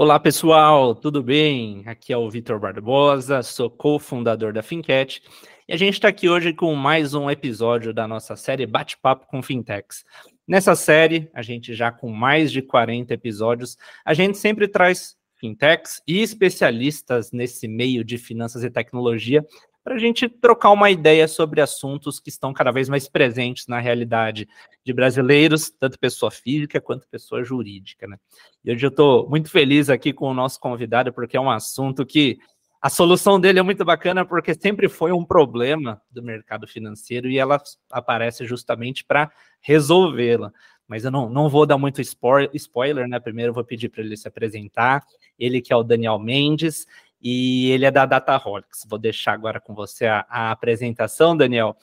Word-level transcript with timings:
Olá 0.00 0.16
pessoal, 0.20 0.94
tudo 0.94 1.24
bem? 1.24 1.82
Aqui 1.84 2.12
é 2.12 2.16
o 2.16 2.30
Vitor 2.30 2.60
Barbosa, 2.60 3.42
sou 3.42 3.68
cofundador 3.68 4.52
da 4.52 4.62
Fincat 4.62 5.20
e 5.66 5.72
a 5.72 5.76
gente 5.76 5.94
está 5.94 6.06
aqui 6.06 6.28
hoje 6.28 6.52
com 6.52 6.72
mais 6.76 7.14
um 7.14 7.28
episódio 7.28 7.92
da 7.92 8.06
nossa 8.06 8.36
série 8.36 8.64
Bate-Papo 8.64 9.26
com 9.26 9.42
Fintechs. 9.42 10.04
Nessa 10.46 10.76
série, 10.76 11.28
a 11.34 11.42
gente 11.42 11.74
já 11.74 11.90
com 11.90 12.12
mais 12.12 12.52
de 12.52 12.62
40 12.62 13.12
episódios, 13.12 13.76
a 14.04 14.14
gente 14.14 14.38
sempre 14.38 14.68
traz 14.68 15.16
fintechs 15.34 16.00
e 16.06 16.22
especialistas 16.22 17.32
nesse 17.32 17.66
meio 17.66 18.04
de 18.04 18.18
finanças 18.18 18.62
e 18.62 18.70
tecnologia 18.70 19.44
para 19.88 19.96
a 19.96 19.98
gente 19.98 20.28
trocar 20.28 20.70
uma 20.70 20.90
ideia 20.90 21.26
sobre 21.26 21.62
assuntos 21.62 22.20
que 22.20 22.28
estão 22.28 22.52
cada 22.52 22.70
vez 22.70 22.90
mais 22.90 23.08
presentes 23.08 23.66
na 23.66 23.80
realidade 23.80 24.46
de 24.84 24.92
brasileiros, 24.92 25.70
tanto 25.70 25.98
pessoa 25.98 26.30
física 26.30 26.78
quanto 26.78 27.08
pessoa 27.08 27.42
jurídica. 27.42 28.06
Né? 28.06 28.18
E 28.62 28.70
hoje 28.70 28.84
eu 28.84 28.90
estou 28.90 29.26
muito 29.30 29.50
feliz 29.50 29.88
aqui 29.88 30.12
com 30.12 30.26
o 30.26 30.34
nosso 30.34 30.60
convidado, 30.60 31.10
porque 31.10 31.38
é 31.38 31.40
um 31.40 31.50
assunto 31.50 32.04
que 32.04 32.38
a 32.82 32.90
solução 32.90 33.40
dele 33.40 33.60
é 33.60 33.62
muito 33.62 33.82
bacana, 33.82 34.26
porque 34.26 34.52
sempre 34.52 34.90
foi 34.90 35.10
um 35.10 35.24
problema 35.24 36.02
do 36.10 36.22
mercado 36.22 36.66
financeiro 36.66 37.30
e 37.30 37.38
ela 37.38 37.58
aparece 37.90 38.44
justamente 38.44 39.02
para 39.02 39.32
resolvê-la. 39.62 40.52
Mas 40.86 41.06
eu 41.06 41.10
não, 41.10 41.30
não 41.30 41.48
vou 41.48 41.64
dar 41.64 41.78
muito 41.78 42.02
spoiler, 42.02 43.08
né? 43.08 43.18
Primeiro 43.18 43.50
eu 43.50 43.54
vou 43.54 43.64
pedir 43.64 43.88
para 43.88 44.02
ele 44.02 44.16
se 44.18 44.28
apresentar. 44.28 45.02
Ele 45.38 45.60
que 45.60 45.72
é 45.72 45.76
o 45.76 45.82
Daniel 45.82 46.18
Mendes, 46.18 46.86
e 47.20 47.70
ele 47.70 47.84
é 47.84 47.90
da 47.90 48.06
Dataholics. 48.06 48.86
Vou 48.88 48.98
deixar 48.98 49.32
agora 49.32 49.60
com 49.60 49.74
você 49.74 50.06
a, 50.06 50.24
a, 50.28 50.50
apresentação, 50.50 51.36
Daniel. 51.36 51.76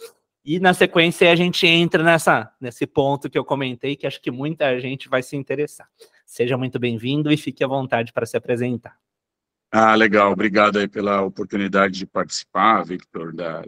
E 0.43 0.59
na 0.59 0.73
sequência 0.73 1.31
a 1.31 1.35
gente 1.35 1.65
entra 1.65 2.03
nessa, 2.03 2.51
nesse 2.61 2.85
ponto 2.85 3.29
que 3.29 3.37
eu 3.37 3.43
comentei, 3.43 3.95
que 3.95 4.05
acho 4.05 4.21
que 4.21 4.31
muita 4.31 4.79
gente 4.79 5.09
vai 5.09 5.23
se 5.23 5.35
interessar. 5.35 5.87
Seja 6.25 6.57
muito 6.57 6.79
bem-vindo 6.79 7.31
e 7.31 7.37
fique 7.37 7.63
à 7.63 7.67
vontade 7.67 8.13
para 8.13 8.25
se 8.25 8.37
apresentar. 8.37 8.95
Ah, 9.71 9.95
legal. 9.95 10.31
Obrigado 10.31 10.79
aí 10.79 10.87
pela 10.87 11.21
oportunidade 11.21 11.97
de 11.97 12.05
participar, 12.05 12.83
Victor, 12.83 13.33
da, 13.33 13.63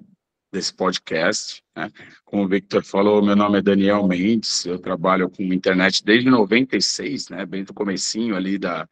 desse 0.52 0.74
podcast. 0.74 1.64
Né? 1.76 1.92
Como 2.24 2.44
o 2.44 2.48
Victor 2.48 2.84
falou, 2.84 3.24
meu 3.24 3.36
nome 3.36 3.60
é 3.60 3.62
Daniel 3.62 4.08
Mendes, 4.08 4.66
eu 4.66 4.80
trabalho 4.80 5.30
com 5.30 5.44
internet 5.44 6.04
desde 6.04 6.30
96, 6.30 7.30
né, 7.30 7.46
bem 7.46 7.64
do 7.64 7.74
comecinho 7.74 8.36
ali 8.36 8.58
da, 8.58 8.88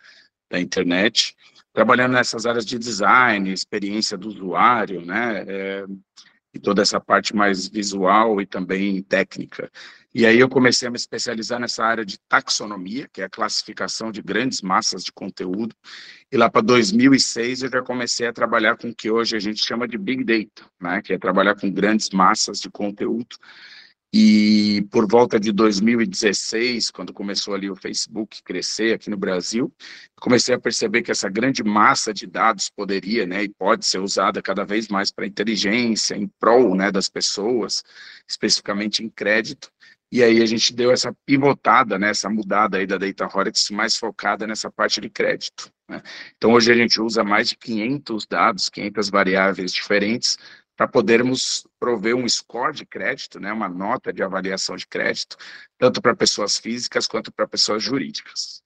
da 0.56 0.62
internet 0.62 1.36
trabalhando 1.74 2.14
nessas 2.14 2.46
áreas 2.46 2.66
de 2.66 2.80
design, 2.80 3.52
experiência 3.52 4.18
do 4.18 4.30
usuário, 4.30 5.06
né, 5.06 5.44
é, 5.46 5.86
e 6.54 6.58
toda 6.58 6.82
essa 6.82 7.02
parte 7.02 7.36
mais 7.36 7.68
visual 7.68 8.40
e 8.40 8.46
também 8.46 9.04
técnica. 9.04 9.70
E 10.14 10.26
aí 10.26 10.40
eu 10.40 10.48
comecei 10.48 10.88
a 10.88 10.92
me 10.92 10.96
especializar 10.96 11.60
nessa 11.60 11.84
área 11.84 12.06
de 12.06 12.18
taxonomia, 12.30 13.10
que 13.12 13.22
é 13.22 13.26
a 13.26 13.30
classificação 13.30 14.10
de 14.10 14.22
grandes 14.22 14.62
massas 14.62 15.04
de 15.04 15.12
conteúdo. 15.12 15.76
E 16.32 16.38
lá 16.38 16.50
para 16.50 16.62
2006 16.62 17.64
eu 17.64 17.70
já 17.70 17.82
comecei 17.82 18.26
a 18.26 18.32
trabalhar 18.32 18.78
com 18.78 18.88
o 18.88 18.96
que 18.96 19.12
hoje 19.12 19.36
a 19.36 19.40
gente 19.40 19.62
chama 19.62 19.86
de 19.86 19.98
Big 19.98 20.24
Data, 20.24 20.72
né, 20.80 21.02
que 21.02 21.12
é 21.12 21.18
trabalhar 21.18 21.56
com 21.56 21.70
grandes 21.70 22.10
massas 22.12 22.62
de 22.62 22.70
conteúdo 22.70 23.36
e 24.18 24.82
por 24.92 25.06
volta 25.06 25.38
de 25.38 25.52
2016, 25.52 26.90
quando 26.90 27.12
começou 27.12 27.54
ali 27.54 27.70
o 27.70 27.76
Facebook 27.76 28.42
crescer 28.44 28.94
aqui 28.94 29.10
no 29.10 29.18
Brasil, 29.18 29.70
comecei 30.22 30.56
a 30.56 30.60
perceber 30.60 31.02
que 31.02 31.12
essa 31.12 31.28
grande 31.28 31.62
massa 31.66 32.14
de 32.14 32.26
dados 32.26 32.70
poderia, 32.70 33.26
né, 33.26 33.44
e 33.44 33.50
pode 33.50 33.86
ser 33.86 34.00
usada 34.00 34.42
cada 34.42 34.64
vez 34.64 34.88
mais 34.88 35.12
para 35.12 35.28
inteligência, 35.28 36.16
em 36.16 36.30
prol, 36.40 36.76
né, 36.76 36.94
das 36.94 37.10
pessoas, 37.10 37.84
especificamente 38.26 39.04
em 39.04 39.10
crédito. 39.10 39.70
E 40.10 40.24
aí 40.24 40.42
a 40.42 40.46
gente 40.46 40.74
deu 40.74 40.94
essa 40.94 41.14
pivotada, 41.26 42.00
né, 42.00 42.12
essa 42.12 42.30
mudada 42.30 42.78
aí 42.78 42.88
da 42.88 42.98
Data 42.98 43.28
Horix 43.28 43.70
mais 43.70 43.98
focada 43.98 44.48
nessa 44.48 44.72
parte 44.72 45.02
de 45.02 45.10
crédito. 45.10 45.70
Né? 45.90 46.02
Então 46.38 46.54
hoje 46.54 46.72
a 46.72 46.76
gente 46.76 47.02
usa 47.02 47.22
mais 47.22 47.50
de 47.50 47.58
500 47.58 48.26
dados, 48.26 48.70
500 48.70 49.10
variáveis 49.10 49.74
diferentes 49.74 50.38
para 50.76 50.88
podermos 50.88 51.68
prover 51.80 52.16
um 52.16 52.28
score 52.28 52.76
de 52.76 52.86
crédito, 52.86 53.40
né, 53.40 53.52
uma 53.52 53.70
nota 53.70 54.12
de 54.12 54.22
avaliação 54.22 54.76
de 54.76 54.86
crédito, 54.86 55.38
tanto 55.78 56.02
para 56.02 56.16
pessoas 56.16 56.58
físicas 56.58 57.08
quanto 57.08 57.32
para 57.32 57.48
pessoas 57.48 57.82
jurídicas. 57.82 58.64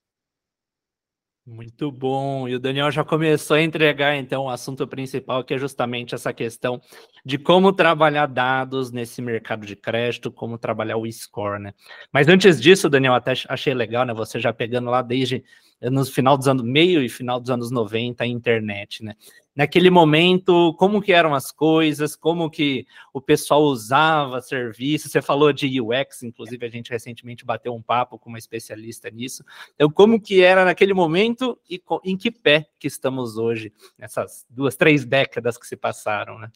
Muito 1.52 1.92
bom. 1.92 2.48
E 2.48 2.54
o 2.54 2.60
Daniel 2.60 2.92
já 2.92 3.04
começou 3.04 3.58
a 3.58 3.62
entregar, 3.62 4.16
então, 4.16 4.44
o 4.44 4.50
assunto 4.50 4.88
principal, 4.88 5.44
que 5.44 5.56
é 5.56 5.58
justamente 5.58 6.14
essa 6.14 6.32
questão 6.32 6.80
de 7.26 7.40
como 7.40 7.74
trabalhar 7.74 8.28
dados 8.28 8.92
nesse 8.92 9.20
mercado 9.20 9.66
de 9.66 9.76
crédito, 9.76 10.32
como 10.32 10.60
trabalhar 10.60 10.98
o 10.98 11.12
score, 11.12 11.60
né? 11.60 11.74
Mas 12.14 12.28
antes 12.28 12.62
disso, 12.62 12.88
Daniel, 12.88 13.16
até 13.16 13.34
achei 13.48 13.74
legal, 13.74 14.06
né? 14.06 14.14
Você 14.14 14.40
já 14.40 14.54
pegando 14.54 14.92
lá 14.92 15.02
desde 15.02 15.44
no 15.82 16.06
final 16.06 16.38
dos 16.38 16.48
anos, 16.48 16.64
meio 16.64 17.02
e 17.02 17.10
final 17.10 17.40
dos 17.40 17.50
anos 17.50 17.72
90, 17.72 18.24
a 18.24 18.28
internet, 18.28 19.04
né? 19.04 19.16
naquele 19.60 19.90
momento, 19.90 20.74
como 20.76 21.02
que 21.02 21.12
eram 21.12 21.36
as 21.36 21.52
coisas, 21.52 22.16
como 22.16 22.50
que 22.50 22.88
o 23.14 23.20
pessoal 23.20 23.62
usava 23.64 24.40
serviço. 24.42 25.10
Você 25.10 25.22
falou 25.22 25.52
de 25.52 25.82
UX, 25.82 26.24
inclusive 26.24 26.66
a 26.66 26.70
gente 26.70 26.90
recentemente 26.90 27.44
bateu 27.44 27.76
um 27.76 27.82
papo 27.82 28.18
com 28.18 28.30
uma 28.30 28.38
especialista 28.38 29.10
nisso. 29.10 29.44
Então, 29.76 29.92
como 29.92 30.18
que 30.18 30.42
era 30.42 30.64
naquele 30.64 30.94
momento 30.94 31.60
e 31.70 31.84
em 32.06 32.16
que 32.16 32.32
pé 32.32 32.70
que 32.80 32.88
estamos 32.88 33.36
hoje, 33.36 33.74
nessas 33.98 34.46
duas, 34.50 34.78
três 34.78 35.04
décadas 35.04 35.58
que 35.58 35.68
se 35.68 35.76
passaram, 35.76 36.40
né? 36.40 36.50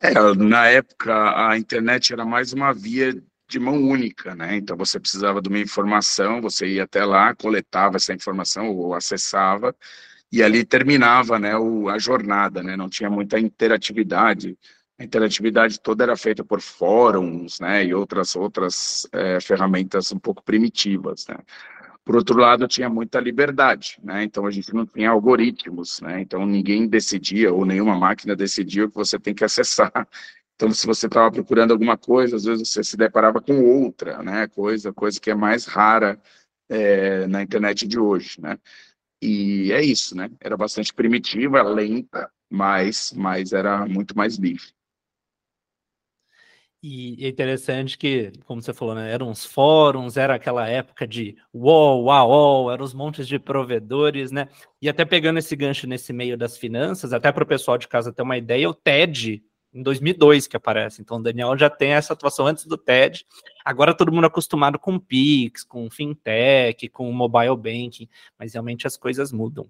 É, 0.00 0.12
na 0.36 0.68
época, 0.68 1.48
a 1.48 1.58
internet 1.58 2.12
era 2.12 2.24
mais 2.24 2.52
uma 2.52 2.72
via 2.72 3.20
de 3.48 3.58
mão 3.58 3.74
única, 3.82 4.34
né? 4.34 4.56
Então 4.56 4.76
você 4.76 4.98
precisava 4.98 5.40
de 5.40 5.48
uma 5.48 5.58
informação, 5.58 6.40
você 6.40 6.66
ia 6.66 6.84
até 6.84 7.04
lá, 7.04 7.34
coletava 7.34 7.96
essa 7.96 8.12
informação 8.12 8.68
ou 8.68 8.94
acessava, 8.94 9.74
e 10.30 10.42
ali 10.42 10.64
terminava 10.64 11.38
né, 11.38 11.56
o, 11.56 11.88
a 11.88 11.98
jornada, 11.98 12.62
né, 12.62 12.76
não 12.76 12.88
tinha 12.88 13.08
muita 13.08 13.38
interatividade. 13.38 14.58
A 14.98 15.04
interatividade 15.04 15.78
toda 15.80 16.04
era 16.04 16.16
feita 16.16 16.44
por 16.44 16.60
fóruns 16.60 17.60
né, 17.60 17.84
e 17.84 17.94
outras, 17.94 18.34
outras 18.34 19.06
é, 19.12 19.40
ferramentas 19.40 20.10
um 20.12 20.18
pouco 20.18 20.42
primitivas. 20.42 21.26
Né. 21.28 21.36
Por 22.04 22.16
outro 22.16 22.38
lado, 22.38 22.66
tinha 22.68 22.88
muita 22.88 23.20
liberdade, 23.20 23.98
né? 24.02 24.22
então 24.22 24.46
a 24.46 24.50
gente 24.50 24.72
não 24.72 24.86
tinha 24.86 25.10
algoritmos, 25.10 26.00
né? 26.00 26.20
então 26.20 26.46
ninguém 26.46 26.86
decidia, 26.86 27.52
ou 27.52 27.64
nenhuma 27.66 27.98
máquina 27.98 28.36
decidia 28.36 28.84
o 28.84 28.88
que 28.88 28.94
você 28.94 29.18
tem 29.18 29.34
que 29.34 29.44
acessar. 29.44 30.08
Então, 30.56 30.70
se 30.72 30.86
você 30.86 31.06
estava 31.06 31.30
procurando 31.30 31.72
alguma 31.72 31.98
coisa, 31.98 32.36
às 32.36 32.44
vezes 32.44 32.70
você 32.70 32.82
se 32.82 32.96
deparava 32.96 33.42
com 33.42 33.62
outra, 33.62 34.22
né? 34.22 34.48
coisa, 34.48 34.90
coisa 34.92 35.20
que 35.20 35.30
é 35.30 35.34
mais 35.34 35.66
rara 35.66 36.18
é, 36.68 37.26
na 37.26 37.42
internet 37.42 37.86
de 37.86 37.98
hoje. 37.98 38.40
Né? 38.40 38.58
E 39.20 39.70
é 39.70 39.82
isso, 39.82 40.16
né? 40.16 40.30
Era 40.40 40.56
bastante 40.56 40.94
primitiva, 40.94 41.62
lenta, 41.62 42.30
mas, 42.50 43.12
mas 43.14 43.52
era 43.52 43.86
muito 43.86 44.16
mais 44.16 44.36
livre. 44.36 44.74
E 46.82 47.24
é 47.24 47.28
interessante 47.28 47.98
que, 47.98 48.32
como 48.44 48.62
você 48.62 48.72
falou, 48.72 48.94
né, 48.94 49.10
eram 49.10 49.30
os 49.30 49.44
fóruns, 49.44 50.16
era 50.16 50.36
aquela 50.36 50.68
época 50.68 51.06
de 51.06 51.36
uau, 51.52 52.04
uau, 52.04 52.70
eram 52.70 52.84
os 52.84 52.94
montes 52.94 53.26
de 53.26 53.38
provedores, 53.38 54.30
né? 54.30 54.48
E 54.80 54.88
até 54.88 55.04
pegando 55.04 55.38
esse 55.38 55.56
gancho 55.56 55.86
nesse 55.86 56.12
meio 56.12 56.36
das 56.36 56.56
finanças, 56.56 57.12
até 57.12 57.32
para 57.32 57.42
o 57.42 57.46
pessoal 57.46 57.76
de 57.76 57.88
casa 57.88 58.12
ter 58.12 58.22
uma 58.22 58.38
ideia, 58.38 58.70
o 58.70 58.74
TED 58.74 59.42
em 59.72 59.82
2002 59.82 60.46
que 60.46 60.56
aparece. 60.56 61.02
Então, 61.02 61.18
o 61.18 61.22
Daniel 61.22 61.56
já 61.56 61.68
tem 61.68 61.92
essa 61.92 62.12
atuação 62.12 62.46
antes 62.46 62.64
do 62.66 62.76
TED. 62.76 63.26
Agora 63.64 63.94
todo 63.94 64.12
mundo 64.12 64.26
acostumado 64.26 64.78
com 64.78 64.98
Pix, 64.98 65.62
com 65.64 65.90
fintech, 65.90 66.88
com 66.88 67.10
mobile 67.12 67.56
banking, 67.56 68.08
mas 68.38 68.54
realmente 68.54 68.86
as 68.86 68.96
coisas 68.96 69.32
mudam. 69.32 69.68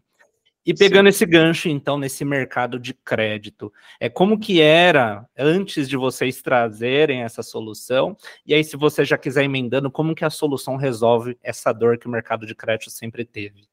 E 0.66 0.74
pegando 0.74 1.06
Sim. 1.06 1.10
esse 1.10 1.26
gancho, 1.26 1.68
então, 1.68 1.96
nesse 1.96 2.24
mercado 2.24 2.76
de 2.80 2.92
crédito, 2.92 3.72
é 4.00 4.08
como 4.08 4.36
que 4.36 4.60
era 4.60 5.24
antes 5.38 5.88
de 5.88 5.96
vocês 5.96 6.42
trazerem 6.42 7.22
essa 7.22 7.40
solução? 7.40 8.16
E 8.44 8.52
aí, 8.52 8.64
se 8.64 8.76
você 8.76 9.04
já 9.04 9.16
quiser 9.16 9.44
emendando, 9.44 9.92
como 9.92 10.12
que 10.12 10.24
a 10.24 10.30
solução 10.30 10.74
resolve 10.74 11.38
essa 11.40 11.72
dor 11.72 11.98
que 11.98 12.08
o 12.08 12.10
mercado 12.10 12.44
de 12.44 12.52
crédito 12.52 12.90
sempre 12.90 13.24
teve? 13.24 13.68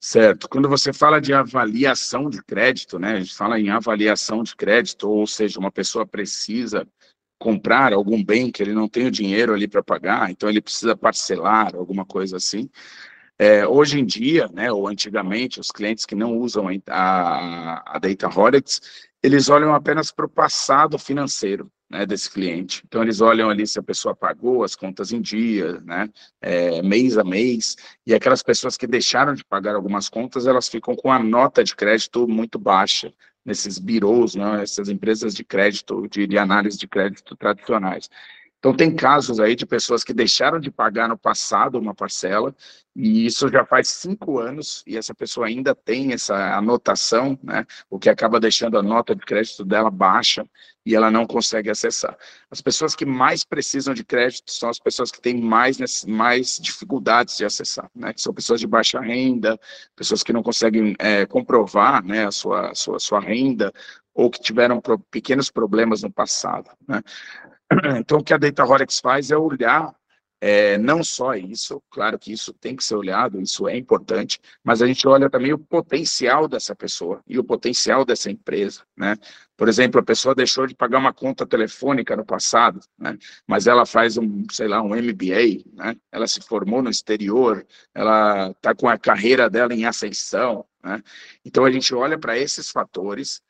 Certo. 0.00 0.48
Quando 0.48 0.68
você 0.68 0.92
fala 0.92 1.20
de 1.20 1.32
avaliação 1.32 2.30
de 2.30 2.42
crédito, 2.42 2.98
né? 2.98 3.14
A 3.14 3.20
gente 3.20 3.34
fala 3.34 3.58
em 3.58 3.68
avaliação 3.68 4.42
de 4.44 4.54
crédito, 4.54 5.10
ou 5.10 5.26
seja, 5.26 5.58
uma 5.58 5.72
pessoa 5.72 6.06
precisa 6.06 6.86
comprar 7.38 7.92
algum 7.92 8.22
bem 8.24 8.50
que 8.50 8.62
ele 8.62 8.72
não 8.72 8.88
tem 8.88 9.06
o 9.06 9.10
dinheiro 9.10 9.54
ali 9.54 9.68
para 9.68 9.82
pagar, 9.82 10.30
então 10.30 10.48
ele 10.48 10.60
precisa 10.60 10.96
parcelar, 10.96 11.74
alguma 11.76 12.04
coisa 12.04 12.36
assim. 12.36 12.68
É, 13.38 13.66
hoje 13.66 14.00
em 14.00 14.04
dia, 14.04 14.48
né, 14.52 14.72
ou 14.72 14.88
antigamente, 14.88 15.60
os 15.60 15.70
clientes 15.70 16.04
que 16.04 16.14
não 16.16 16.36
usam 16.38 16.66
a, 16.88 17.96
a 17.96 17.98
Data 18.00 18.28
Horix, 18.28 18.80
eles 19.22 19.48
olham 19.48 19.74
apenas 19.74 20.10
para 20.10 20.26
o 20.26 20.28
passado 20.28 20.98
financeiro 20.98 21.70
né, 21.90 22.04
desse 22.04 22.30
cliente. 22.30 22.82
Então, 22.86 23.02
eles 23.02 23.20
olham 23.20 23.48
ali 23.48 23.66
se 23.66 23.78
a 23.78 23.82
pessoa 23.82 24.14
pagou 24.14 24.62
as 24.62 24.74
contas 24.74 25.12
em 25.12 25.20
dia, 25.20 25.80
né, 25.80 26.08
é, 26.40 26.82
mês 26.82 27.16
a 27.16 27.24
mês, 27.24 27.76
e 28.06 28.14
aquelas 28.14 28.42
pessoas 28.42 28.76
que 28.76 28.86
deixaram 28.86 29.34
de 29.34 29.44
pagar 29.44 29.74
algumas 29.74 30.08
contas, 30.08 30.46
elas 30.46 30.68
ficam 30.68 30.94
com 30.94 31.10
a 31.10 31.18
nota 31.18 31.64
de 31.64 31.74
crédito 31.74 32.28
muito 32.28 32.58
baixa 32.58 33.12
nesses 33.44 33.78
birôs, 33.78 34.34
né, 34.34 34.62
essas 34.62 34.88
empresas 34.88 35.34
de 35.34 35.42
crédito, 35.44 36.06
de, 36.08 36.26
de 36.26 36.38
análise 36.38 36.76
de 36.76 36.86
crédito 36.86 37.34
tradicionais. 37.36 38.10
Então, 38.58 38.74
tem 38.74 38.92
casos 38.92 39.38
aí 39.38 39.54
de 39.54 39.64
pessoas 39.64 40.02
que 40.02 40.12
deixaram 40.12 40.58
de 40.58 40.68
pagar 40.68 41.08
no 41.08 41.16
passado 41.16 41.78
uma 41.78 41.94
parcela, 41.94 42.54
e 42.94 43.24
isso 43.24 43.48
já 43.48 43.64
faz 43.64 43.86
cinco 43.86 44.40
anos, 44.40 44.82
e 44.84 44.96
essa 44.96 45.14
pessoa 45.14 45.46
ainda 45.46 45.76
tem 45.76 46.12
essa 46.12 46.56
anotação, 46.56 47.38
né? 47.40 47.64
O 47.88 48.00
que 48.00 48.10
acaba 48.10 48.40
deixando 48.40 48.76
a 48.76 48.82
nota 48.82 49.14
de 49.14 49.24
crédito 49.24 49.64
dela 49.64 49.90
baixa 49.90 50.44
e 50.88 50.94
ela 50.94 51.10
não 51.10 51.26
consegue 51.26 51.68
acessar. 51.68 52.16
As 52.50 52.62
pessoas 52.62 52.96
que 52.96 53.04
mais 53.04 53.44
precisam 53.44 53.92
de 53.92 54.02
crédito 54.02 54.50
são 54.50 54.70
as 54.70 54.78
pessoas 54.78 55.12
que 55.12 55.20
têm 55.20 55.38
mais, 55.38 55.76
mais 56.06 56.58
dificuldades 56.58 57.36
de 57.36 57.44
acessar, 57.44 57.90
né? 57.94 58.14
Que 58.14 58.22
são 58.22 58.32
pessoas 58.32 58.58
de 58.58 58.66
baixa 58.66 58.98
renda, 58.98 59.60
pessoas 59.94 60.22
que 60.22 60.32
não 60.32 60.42
conseguem 60.42 60.96
é, 60.98 61.26
comprovar 61.26 62.02
né, 62.02 62.26
a 62.26 62.30
sua, 62.30 62.74
sua, 62.74 62.98
sua 62.98 63.20
renda, 63.20 63.70
ou 64.14 64.30
que 64.30 64.40
tiveram 64.40 64.80
pro, 64.80 64.98
pequenos 64.98 65.50
problemas 65.50 66.02
no 66.02 66.10
passado, 66.10 66.70
né? 66.88 67.02
Então, 68.00 68.20
o 68.20 68.24
que 68.24 68.32
a 68.32 68.38
Data 68.38 68.64
Rolex 68.64 68.98
faz 68.98 69.30
é 69.30 69.36
olhar 69.36 69.94
é, 70.40 70.78
não 70.78 71.02
só 71.02 71.34
isso, 71.34 71.82
claro 71.90 72.18
que 72.18 72.32
isso 72.32 72.52
tem 72.52 72.76
que 72.76 72.84
ser 72.84 72.94
olhado, 72.94 73.40
isso 73.40 73.66
é 73.68 73.76
importante, 73.76 74.40
mas 74.62 74.80
a 74.80 74.86
gente 74.86 75.06
olha 75.08 75.28
também 75.28 75.52
o 75.52 75.58
potencial 75.58 76.46
dessa 76.46 76.76
pessoa 76.76 77.20
e 77.26 77.38
o 77.38 77.44
potencial 77.44 78.04
dessa 78.04 78.30
empresa, 78.30 78.82
né? 78.96 79.16
Por 79.56 79.68
exemplo, 79.68 80.00
a 80.00 80.04
pessoa 80.04 80.36
deixou 80.36 80.66
de 80.68 80.74
pagar 80.76 80.98
uma 80.98 81.12
conta 81.12 81.44
telefônica 81.44 82.14
no 82.16 82.24
passado, 82.24 82.80
né? 82.96 83.18
Mas 83.46 83.66
ela 83.66 83.84
faz 83.84 84.16
um, 84.16 84.44
sei 84.52 84.68
lá, 84.68 84.80
um 84.80 84.94
MBA, 84.94 85.64
né? 85.74 85.96
Ela 86.12 86.28
se 86.28 86.40
formou 86.40 86.80
no 86.80 86.90
exterior, 86.90 87.66
ela 87.92 88.50
está 88.50 88.72
com 88.74 88.88
a 88.88 88.96
carreira 88.96 89.50
dela 89.50 89.74
em 89.74 89.84
ascensão, 89.84 90.64
né? 90.84 91.02
Então 91.44 91.64
a 91.64 91.70
gente 91.72 91.92
olha 91.92 92.16
para 92.16 92.38
esses 92.38 92.70
fatores 92.70 93.42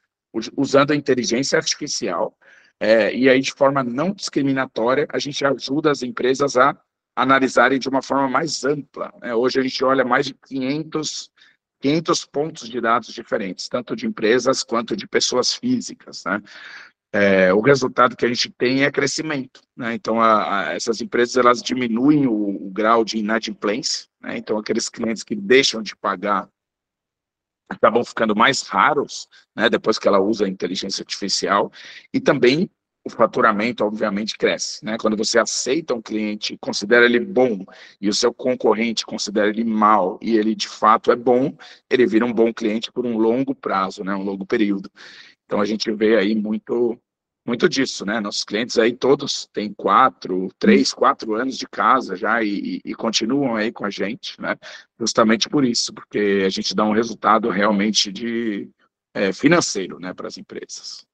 usando 0.56 0.92
a 0.92 0.96
inteligência 0.96 1.58
artificial 1.58 2.34
é, 2.80 3.14
e 3.14 3.28
aí, 3.28 3.40
de 3.40 3.52
forma 3.52 3.82
não 3.82 4.12
discriminatória, 4.12 5.06
a 5.12 5.18
gente 5.18 5.44
ajuda 5.44 5.90
as 5.90 6.02
empresas 6.02 6.56
a 6.56 6.76
analisarem 7.16 7.78
de 7.78 7.88
uma 7.88 8.00
forma 8.00 8.28
mais 8.28 8.64
ampla. 8.64 9.12
Né? 9.20 9.34
Hoje 9.34 9.58
a 9.58 9.62
gente 9.62 9.84
olha 9.84 10.04
mais 10.04 10.26
de 10.26 10.34
500, 10.34 11.30
500 11.80 12.24
pontos 12.26 12.68
de 12.68 12.80
dados 12.80 13.12
diferentes, 13.12 13.68
tanto 13.68 13.96
de 13.96 14.06
empresas 14.06 14.62
quanto 14.62 14.96
de 14.96 15.08
pessoas 15.08 15.52
físicas. 15.52 16.22
Né? 16.24 16.40
É, 17.12 17.52
o 17.52 17.60
resultado 17.60 18.16
que 18.16 18.24
a 18.24 18.28
gente 18.28 18.50
tem 18.50 18.84
é 18.84 18.92
crescimento. 18.92 19.60
Né? 19.76 19.94
Então, 19.94 20.20
a, 20.20 20.68
a, 20.68 20.74
essas 20.74 21.00
empresas 21.00 21.36
elas 21.36 21.60
diminuem 21.60 22.28
o, 22.28 22.66
o 22.66 22.70
grau 22.70 23.04
de 23.04 23.18
inadimplência. 23.18 24.06
Né? 24.20 24.38
Então, 24.38 24.56
aqueles 24.56 24.88
clientes 24.88 25.24
que 25.24 25.34
deixam 25.34 25.82
de 25.82 25.96
pagar 25.96 26.48
acabam 27.68 28.04
ficando 28.04 28.34
mais 28.34 28.62
raros, 28.62 29.28
né, 29.54 29.68
depois 29.68 29.98
que 29.98 30.08
ela 30.08 30.20
usa 30.20 30.46
a 30.46 30.48
inteligência 30.48 31.02
artificial, 31.02 31.70
e 32.12 32.20
também 32.20 32.70
o 33.04 33.10
faturamento, 33.10 33.84
obviamente, 33.84 34.36
cresce. 34.36 34.84
Né? 34.84 34.96
Quando 34.98 35.16
você 35.16 35.38
aceita 35.38 35.94
um 35.94 36.02
cliente, 36.02 36.56
considera 36.60 37.04
ele 37.04 37.20
bom, 37.20 37.64
e 38.00 38.08
o 38.08 38.14
seu 38.14 38.32
concorrente 38.32 39.04
considera 39.06 39.48
ele 39.48 39.64
mal, 39.64 40.18
e 40.22 40.36
ele 40.36 40.54
de 40.54 40.68
fato 40.68 41.10
é 41.10 41.16
bom, 41.16 41.56
ele 41.90 42.06
vira 42.06 42.24
um 42.24 42.32
bom 42.32 42.52
cliente 42.52 42.92
por 42.92 43.06
um 43.06 43.16
longo 43.16 43.54
prazo, 43.54 44.04
né? 44.04 44.14
um 44.14 44.22
longo 44.22 44.46
período. 44.46 44.90
Então, 45.46 45.60
a 45.60 45.64
gente 45.64 45.90
vê 45.90 46.16
aí 46.16 46.34
muito 46.34 46.98
muito 47.48 47.68
disso, 47.68 48.04
né? 48.04 48.20
Nossos 48.20 48.44
clientes 48.44 48.78
aí 48.78 48.92
todos 48.92 49.46
têm 49.46 49.72
quatro, 49.72 50.48
três, 50.58 50.92
quatro 50.92 51.34
anos 51.34 51.56
de 51.56 51.66
casa 51.66 52.14
já 52.14 52.42
e, 52.42 52.80
e, 52.84 52.94
continuam 52.94 53.56
aí 53.56 53.72
com 53.72 53.86
a 53.86 53.90
gente, 53.90 54.40
né? 54.40 54.54
Justamente 55.00 55.48
por 55.48 55.64
isso, 55.64 55.92
porque 55.94 56.44
a 56.44 56.50
gente 56.50 56.74
dá 56.74 56.84
um 56.84 56.92
resultado 56.92 57.48
realmente 57.48 58.12
de 58.12 58.68
é, 59.14 59.32
financeiro, 59.32 59.98
né, 59.98 60.12
para 60.12 60.28
as 60.28 60.36
empresas. 60.36 61.06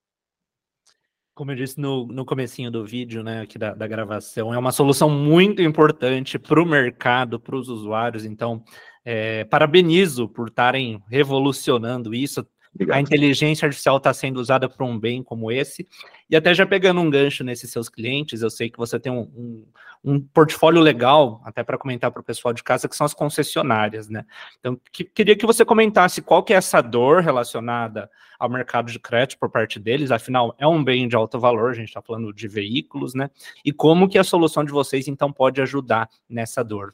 Como 1.35 1.53
eu 1.53 1.57
disse 1.57 1.81
no, 1.81 2.07
no 2.07 2.25
comecinho 2.25 2.71
do 2.71 2.85
vídeo, 2.85 3.23
né, 3.23 3.43
aqui 3.43 3.59
da, 3.59 3.73
da 3.73 3.87
gravação, 3.87 4.53
é 4.53 4.59
uma 4.59 4.73
solução 4.73 5.09
muito 5.09 5.63
importante 5.63 6.39
para 6.39 6.63
o 6.63 6.67
mercado, 6.67 7.41
para 7.41 7.57
os 7.57 7.69
usuários. 7.69 8.25
Então, 8.25 8.63
é, 9.05 9.45
parabenizo 9.45 10.29
por 10.29 10.49
estarem 10.49 11.03
revolucionando 11.09 12.15
isso, 12.15 12.47
Obrigado. 12.75 12.97
A 12.97 13.01
inteligência 13.01 13.67
artificial 13.67 13.99
está 13.99 14.13
sendo 14.13 14.41
usada 14.41 14.69
para 14.69 14.85
um 14.85 14.99
bem 14.99 15.23
como 15.23 15.51
esse. 15.51 15.87
E 16.29 16.35
até 16.35 16.53
já 16.53 16.67
pegando 16.67 17.01
um 17.01 17.09
gancho 17.09 17.45
nesses 17.45 17.71
seus 17.71 17.89
clientes, 17.89 18.43
eu 18.43 18.51
sei 18.51 18.69
que 18.69 18.79
você 18.79 18.99
tem 18.99 19.13
um, 19.13 19.21
um, 19.21 19.67
um 20.03 20.21
portfólio 20.21 20.81
legal, 20.81 21.41
até 21.45 21.63
para 21.63 21.79
comentar 21.79 22.11
para 22.11 22.21
o 22.21 22.25
pessoal 22.25 22.53
de 22.53 22.65
casa, 22.65 22.89
que 22.89 22.97
são 22.97 23.05
as 23.05 23.15
concessionárias, 23.15 24.09
né? 24.09 24.25
Então, 24.59 24.79
que, 24.91 25.05
queria 25.05 25.37
que 25.37 25.47
você 25.47 25.65
comentasse 25.65 26.21
qual 26.21 26.43
que 26.43 26.53
é 26.53 26.57
essa 26.57 26.81
dor 26.81 27.23
relacionada 27.23 28.11
ao 28.39 28.49
mercado 28.49 28.91
de 28.91 28.99
crédito 28.99 29.39
por 29.39 29.51
parte 29.51 29.79
deles, 29.79 30.11
afinal, 30.11 30.55
é 30.59 30.67
um 30.67 30.83
bem 30.83 31.07
de 31.07 31.15
alto 31.15 31.39
valor, 31.39 31.71
a 31.71 31.75
gente 31.75 31.89
está 31.89 32.03
falando 32.03 32.33
de 32.33 32.49
veículos, 32.49 33.15
né? 33.15 33.31
E 33.65 33.73
como 33.73 34.09
que 34.09 34.19
a 34.19 34.25
solução 34.25 34.65
de 34.65 34.73
vocês, 34.73 35.07
então, 35.07 35.33
pode 35.33 35.61
ajudar 35.63 36.09
nessa 36.29 36.65
dor? 36.65 36.93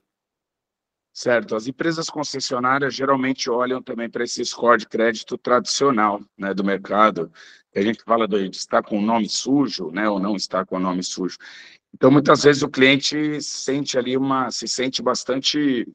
Certo, 1.22 1.54
as 1.54 1.66
empresas 1.66 2.08
concessionárias 2.08 2.94
geralmente 2.94 3.50
olham 3.50 3.82
também 3.82 4.08
para 4.08 4.24
esse 4.24 4.42
score 4.42 4.78
de 4.78 4.88
crédito 4.88 5.36
tradicional 5.36 6.18
né, 6.34 6.54
do 6.54 6.64
mercado, 6.64 7.30
a 7.76 7.82
gente 7.82 8.02
fala 8.04 8.26
de 8.26 8.48
estar 8.48 8.82
com 8.82 8.98
o 8.98 9.02
nome 9.02 9.28
sujo, 9.28 9.90
né, 9.90 10.08
ou 10.08 10.18
não 10.18 10.34
estar 10.34 10.64
com 10.64 10.76
o 10.76 10.80
nome 10.80 11.02
sujo. 11.02 11.36
Então, 11.92 12.10
muitas 12.10 12.44
vezes 12.44 12.62
o 12.62 12.70
cliente 12.70 13.38
sente 13.42 13.98
ali 13.98 14.16
uma, 14.16 14.50
se 14.50 14.66
sente 14.66 15.02
bastante 15.02 15.86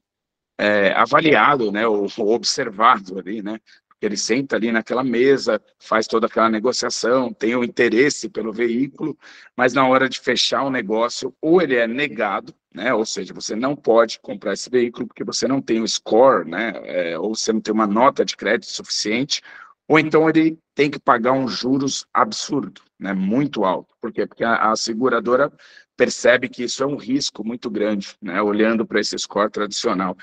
é, 0.60 0.92
avaliado, 0.92 1.72
né, 1.72 1.88
ou, 1.88 2.06
ou 2.20 2.30
observado 2.32 3.18
ali, 3.18 3.42
né, 3.42 3.60
ele 4.00 4.18
senta 4.18 4.56
ali 4.56 4.72
naquela 4.72 5.04
mesa, 5.04 5.60
faz 5.80 6.06
toda 6.06 6.28
aquela 6.28 6.52
negociação, 6.52 7.34
tem 7.34 7.56
o 7.56 7.64
interesse 7.64 8.30
pelo 8.30 8.54
veículo, 8.54 9.18
mas 9.58 9.74
na 9.74 9.88
hora 9.88 10.08
de 10.08 10.20
fechar 10.20 10.62
o 10.62 10.70
negócio, 10.70 11.36
ou 11.42 11.64
ele 11.64 11.78
é 11.78 11.88
negado, 11.88 12.54
né? 12.76 12.94
Ou 12.94 13.06
seja, 13.06 13.34
você 13.34 13.56
não 13.56 13.76
pode 13.76 14.20
comprar 14.20 14.54
esse 14.54 14.70
veículo 14.70 15.08
porque 15.08 15.24
você 15.24 15.48
não 15.48 15.62
tem 15.62 15.82
o 15.82 15.88
score, 15.88 16.48
né? 16.48 16.74
É, 16.84 17.18
ou 17.18 17.34
você 17.34 17.54
não 17.54 17.62
tem 17.62 17.74
uma 17.74 17.88
nota 17.88 18.26
de 18.26 18.36
crédito 18.36 18.70
suficiente, 18.70 19.42
ou 19.88 19.98
então 19.98 20.30
ele 20.30 20.60
tem 20.76 20.92
que 20.92 21.00
pagar 21.00 21.32
um 21.32 21.48
juros 21.48 22.06
absurdo, 22.14 22.82
né? 23.00 23.14
Muito 23.14 23.64
alto. 23.64 23.96
Por 24.02 24.12
quê? 24.12 24.28
Porque 24.28 24.44
a, 24.44 24.72
a 24.72 24.76
seguradora 24.76 25.52
percebe 25.96 26.50
que 26.50 26.64
isso 26.64 26.84
é 26.84 26.86
um 26.86 26.98
risco 26.98 27.46
muito 27.46 27.70
grande, 27.70 28.16
né? 28.22 28.42
Olhando 28.42 28.86
para 28.86 29.00
esse 29.00 29.18
score 29.18 29.50
tradicional. 29.50 30.18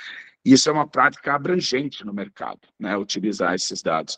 Isso 0.44 0.69
é 0.69 0.72
uma 0.72 0.87
prática 0.87 1.34
abrangente 1.34 2.04
no 2.04 2.12
mercado, 2.12 2.60
né? 2.78 2.96
Utilizar 2.96 3.54
esses 3.54 3.82
dados. 3.82 4.16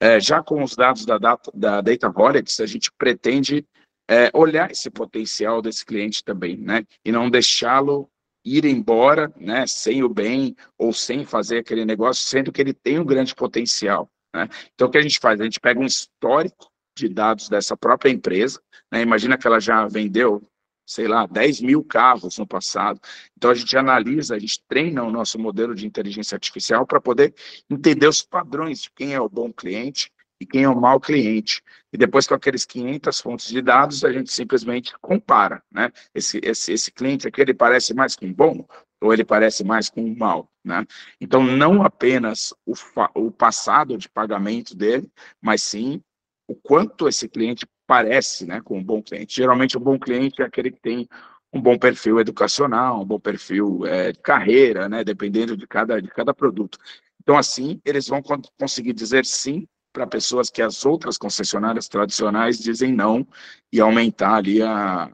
É, 0.00 0.18
já 0.18 0.42
com 0.42 0.62
os 0.62 0.74
dados 0.74 1.06
da, 1.06 1.18
data, 1.18 1.50
da 1.54 1.80
Data 1.80 2.10
Wallets, 2.10 2.58
a 2.58 2.66
gente 2.66 2.90
pretende 2.98 3.64
é, 4.08 4.30
olhar 4.32 4.70
esse 4.70 4.90
potencial 4.90 5.60
desse 5.60 5.84
cliente 5.84 6.22
também, 6.22 6.56
né? 6.56 6.84
E 7.04 7.10
não 7.10 7.28
deixá-lo 7.28 8.08
ir 8.44 8.64
embora, 8.64 9.32
né? 9.36 9.66
Sem 9.66 10.02
o 10.02 10.08
bem 10.08 10.54
ou 10.78 10.92
sem 10.92 11.24
fazer 11.24 11.58
aquele 11.58 11.84
negócio, 11.84 12.26
sendo 12.26 12.52
que 12.52 12.60
ele 12.60 12.72
tem 12.72 12.98
um 12.98 13.04
grande 13.04 13.34
potencial, 13.34 14.10
né? 14.34 14.48
Então, 14.74 14.88
o 14.88 14.90
que 14.90 14.98
a 14.98 15.02
gente 15.02 15.18
faz? 15.18 15.40
A 15.40 15.44
gente 15.44 15.60
pega 15.60 15.80
um 15.80 15.86
histórico 15.86 16.70
de 16.96 17.08
dados 17.08 17.48
dessa 17.48 17.76
própria 17.76 18.10
empresa, 18.10 18.60
né? 18.92 19.02
Imagina 19.02 19.36
que 19.36 19.46
ela 19.46 19.60
já 19.60 19.86
vendeu 19.86 20.42
sei 20.86 21.08
lá, 21.08 21.26
10 21.26 21.62
mil 21.62 21.82
carros 21.82 22.38
no 22.38 22.46
passado. 22.46 23.00
Então, 23.36 23.50
a 23.50 23.54
gente 23.54 23.76
analisa, 23.76 24.36
a 24.36 24.38
gente 24.38 24.62
treina 24.68 25.02
o 25.02 25.10
nosso 25.10 25.38
modelo 25.38 25.74
de 25.74 25.84
inteligência 25.84 26.36
artificial 26.36 26.86
para 26.86 27.00
poder 27.00 27.34
entender 27.68 28.06
os 28.06 28.22
padrões 28.22 28.82
de 28.82 28.90
quem 28.92 29.12
é 29.12 29.20
o 29.20 29.28
bom 29.28 29.52
cliente 29.52 30.12
e 30.40 30.46
quem 30.46 30.64
é 30.64 30.68
o 30.68 30.80
mau 30.80 31.00
cliente. 31.00 31.62
E 31.92 31.96
depois, 31.96 32.26
com 32.26 32.34
aqueles 32.34 32.64
500 32.64 33.20
fontes 33.20 33.48
de 33.48 33.62
dados, 33.62 34.04
a 34.04 34.12
gente 34.12 34.30
simplesmente 34.30 34.92
compara, 35.00 35.62
né? 35.70 35.90
Esse, 36.14 36.40
esse, 36.42 36.72
esse 36.72 36.92
cliente 36.92 37.26
aqui, 37.26 37.40
ele 37.40 37.54
parece 37.54 37.94
mais 37.94 38.14
com 38.16 38.32
bom 38.32 38.66
ou 39.00 39.12
ele 39.12 39.24
parece 39.24 39.62
mais 39.62 39.90
com 39.90 40.14
mal, 40.14 40.50
né? 40.64 40.84
Então, 41.20 41.42
não 41.42 41.82
apenas 41.82 42.54
o, 42.64 42.74
o 43.14 43.30
passado 43.30 43.96
de 43.96 44.08
pagamento 44.08 44.74
dele, 44.74 45.10
mas 45.40 45.62
sim 45.62 46.02
o 46.48 46.54
quanto 46.54 47.08
esse 47.08 47.28
cliente 47.28 47.66
parece 47.86 48.46
né, 48.46 48.60
com 48.60 48.78
um 48.78 48.84
bom 48.84 49.02
cliente. 49.02 49.36
Geralmente, 49.36 49.76
o 49.76 49.80
um 49.80 49.84
bom 49.84 49.98
cliente 49.98 50.42
é 50.42 50.44
aquele 50.44 50.70
que 50.70 50.80
tem 50.80 51.08
um 51.52 51.60
bom 51.60 51.78
perfil 51.78 52.20
educacional, 52.20 53.00
um 53.00 53.04
bom 53.04 53.18
perfil 53.18 53.86
é, 53.86 54.12
de 54.12 54.18
carreira, 54.20 54.88
né, 54.88 55.04
dependendo 55.04 55.56
de 55.56 55.66
cada, 55.66 56.00
de 56.00 56.08
cada 56.08 56.34
produto. 56.34 56.78
Então, 57.22 57.36
assim, 57.36 57.80
eles 57.84 58.06
vão 58.08 58.22
conseguir 58.58 58.92
dizer 58.92 59.24
sim 59.24 59.66
para 59.96 60.06
pessoas 60.06 60.50
que 60.50 60.60
as 60.60 60.84
outras 60.84 61.16
concessionárias 61.16 61.88
tradicionais 61.88 62.58
dizem 62.58 62.92
não 62.92 63.26
e 63.72 63.80
aumentar 63.80 64.34
ali 64.34 64.60
a, 64.60 65.04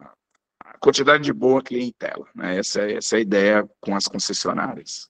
a 0.61 0.79
quantidade 0.81 1.23
de 1.23 1.33
boa 1.33 1.63
clientela. 1.63 2.27
Né? 2.35 2.59
Essa, 2.59 2.83
essa 2.91 3.15
é 3.15 3.19
a 3.19 3.23
ideia 3.23 3.71
com 3.81 3.95
as 3.95 4.09
concessionárias. 4.09 5.09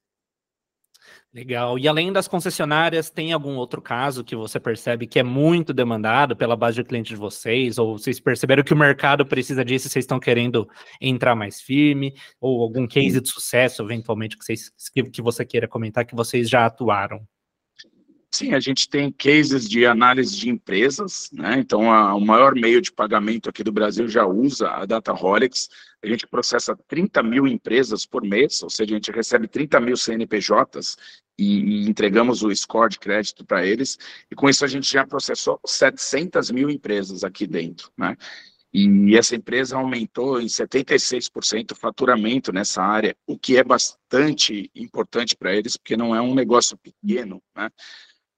Legal. 1.33 1.79
E 1.79 1.89
além 1.89 2.13
das 2.13 2.29
concessionárias, 2.29 3.09
tem 3.09 3.33
algum 3.33 3.57
outro 3.57 3.81
caso 3.81 4.23
que 4.23 4.37
você 4.37 4.61
percebe 4.61 5.07
que 5.07 5.19
é 5.19 5.23
muito 5.23 5.73
demandado 5.73 6.37
pela 6.37 6.55
base 6.55 6.77
de 6.77 6.85
clientes 6.85 7.09
de 7.09 7.17
vocês? 7.17 7.79
Ou 7.79 7.97
vocês 7.97 8.21
perceberam 8.21 8.63
que 8.63 8.75
o 8.75 8.77
mercado 8.77 9.25
precisa 9.25 9.65
disso 9.65 9.87
e 9.87 9.91
vocês 9.91 10.03
estão 10.03 10.21
querendo 10.21 10.69
entrar 11.01 11.35
mais 11.35 11.63
firme? 11.63 12.13
Ou 12.39 12.61
algum 12.61 12.87
case 12.87 13.23
de 13.23 13.29
sucesso, 13.31 13.83
eventualmente, 13.83 14.37
que, 14.37 14.45
vocês, 14.45 14.71
que, 14.93 15.05
que 15.05 15.23
você 15.23 15.47
queira 15.47 15.67
comentar 15.67 16.05
que 16.05 16.15
vocês 16.15 16.51
já 16.51 16.67
atuaram? 16.67 17.27
Sim, 18.33 18.55
a 18.55 18.61
gente 18.61 18.89
tem 18.89 19.13
cases 19.13 19.69
de 19.69 19.85
análise 19.85 20.37
de 20.37 20.49
empresas, 20.49 21.29
né? 21.33 21.59
Então, 21.59 21.93
a, 21.93 22.15
o 22.15 22.21
maior 22.21 22.55
meio 22.55 22.81
de 22.81 22.91
pagamento 22.91 23.51
aqui 23.51 23.63
do 23.63 23.71
Brasil 23.71 24.09
já 24.09 24.27
usa 24.27 24.71
a 24.71 24.87
Dataholics. 24.87 25.69
A 26.03 26.07
gente 26.07 26.27
processa 26.27 26.75
30 26.89 27.23
mil 27.23 27.47
empresas 27.47 28.07
por 28.07 28.23
mês, 28.23 28.63
ou 28.63 28.71
seja, 28.71 28.93
a 28.93 28.95
gente 28.95 29.13
recebe 29.13 29.47
30 29.47 29.79
mil 29.81 29.97
CNPJs 29.97 30.97
e, 31.39 31.85
e 31.85 31.89
entregamos 31.89 32.43
o 32.43 32.55
score 32.55 32.91
de 32.91 32.99
crédito 32.99 33.45
para 33.45 33.67
eles. 33.67 33.99
E 34.31 34.35
com 34.35 34.49
isso 34.49 34.65
a 34.65 34.69
gente 34.69 34.91
já 34.91 35.07
processou 35.07 35.61
700 35.67 36.51
mil 36.51 36.71
empresas 36.71 37.23
aqui 37.25 37.47
dentro, 37.47 37.91
né? 37.97 38.17
E 38.75 39.15
essa 39.19 39.37
empresa 39.37 39.77
aumentou 39.77 40.41
em 40.41 40.47
76% 40.47 41.73
o 41.73 41.75
faturamento 41.75 42.51
nessa 42.51 42.83
área, 42.83 43.15
o 43.27 43.39
que 43.39 43.59
é 43.59 43.63
bastante 43.63 44.71
importante 44.75 45.37
para 45.37 45.55
eles, 45.55 45.77
porque 45.77 45.95
não 45.95 46.17
é 46.17 46.23
um 46.23 46.35
negócio 46.35 46.79
pequeno, 46.79 47.43
né? 47.55 47.69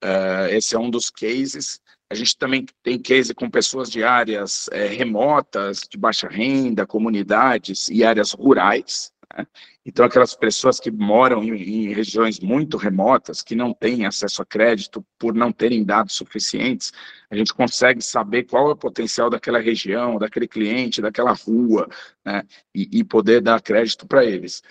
Uh, 0.04 0.48
esse 0.50 0.76
é 0.76 0.78
um 0.78 0.90
dos 0.90 1.08
cases. 1.08 1.80
A 2.10 2.14
gente 2.14 2.36
também 2.36 2.66
tem 2.82 2.98
case 2.98 3.34
com 3.34 3.48
pessoas 3.48 3.90
de 3.90 4.04
áreas 4.04 4.68
é, 4.70 4.86
remotas, 4.86 5.80
de 5.88 5.96
baixa 5.96 6.28
renda, 6.28 6.86
comunidades 6.86 7.88
e 7.88 8.04
áreas 8.04 8.32
rurais, 8.32 9.10
né? 9.36 9.46
Então, 9.86 10.04
aquelas 10.06 10.34
pessoas 10.34 10.80
que 10.80 10.90
moram 10.90 11.42
em, 11.42 11.50
em, 11.50 11.92
regiões 11.92 12.40
muito 12.40 12.76
remotas, 12.76 13.42
que 13.42 13.54
não 13.54 13.74
têm 13.74 14.06
acesso 14.06 14.40
a 14.40 14.46
crédito 14.46 15.04
por 15.18 15.34
não 15.34 15.52
terem 15.52 15.84
dados 15.84 16.14
suficientes, 16.14 16.92
a 17.30 17.36
gente 17.36 17.52
consegue 17.52 18.00
saber 18.00 18.44
qual 18.44 18.70
é 18.70 18.72
o 18.72 18.76
potencial 18.76 19.28
daquela 19.28 19.60
região, 19.60 20.18
daquele 20.18 20.48
cliente, 20.48 21.02
daquela 21.02 21.32
rua, 21.32 21.88
né? 22.24 22.44
e, 22.74 23.00
e 23.00 23.04
poder 23.04 23.42
dar 23.42 23.60
crédito 23.60 24.06
para 24.06 24.24
eles. 24.24 24.62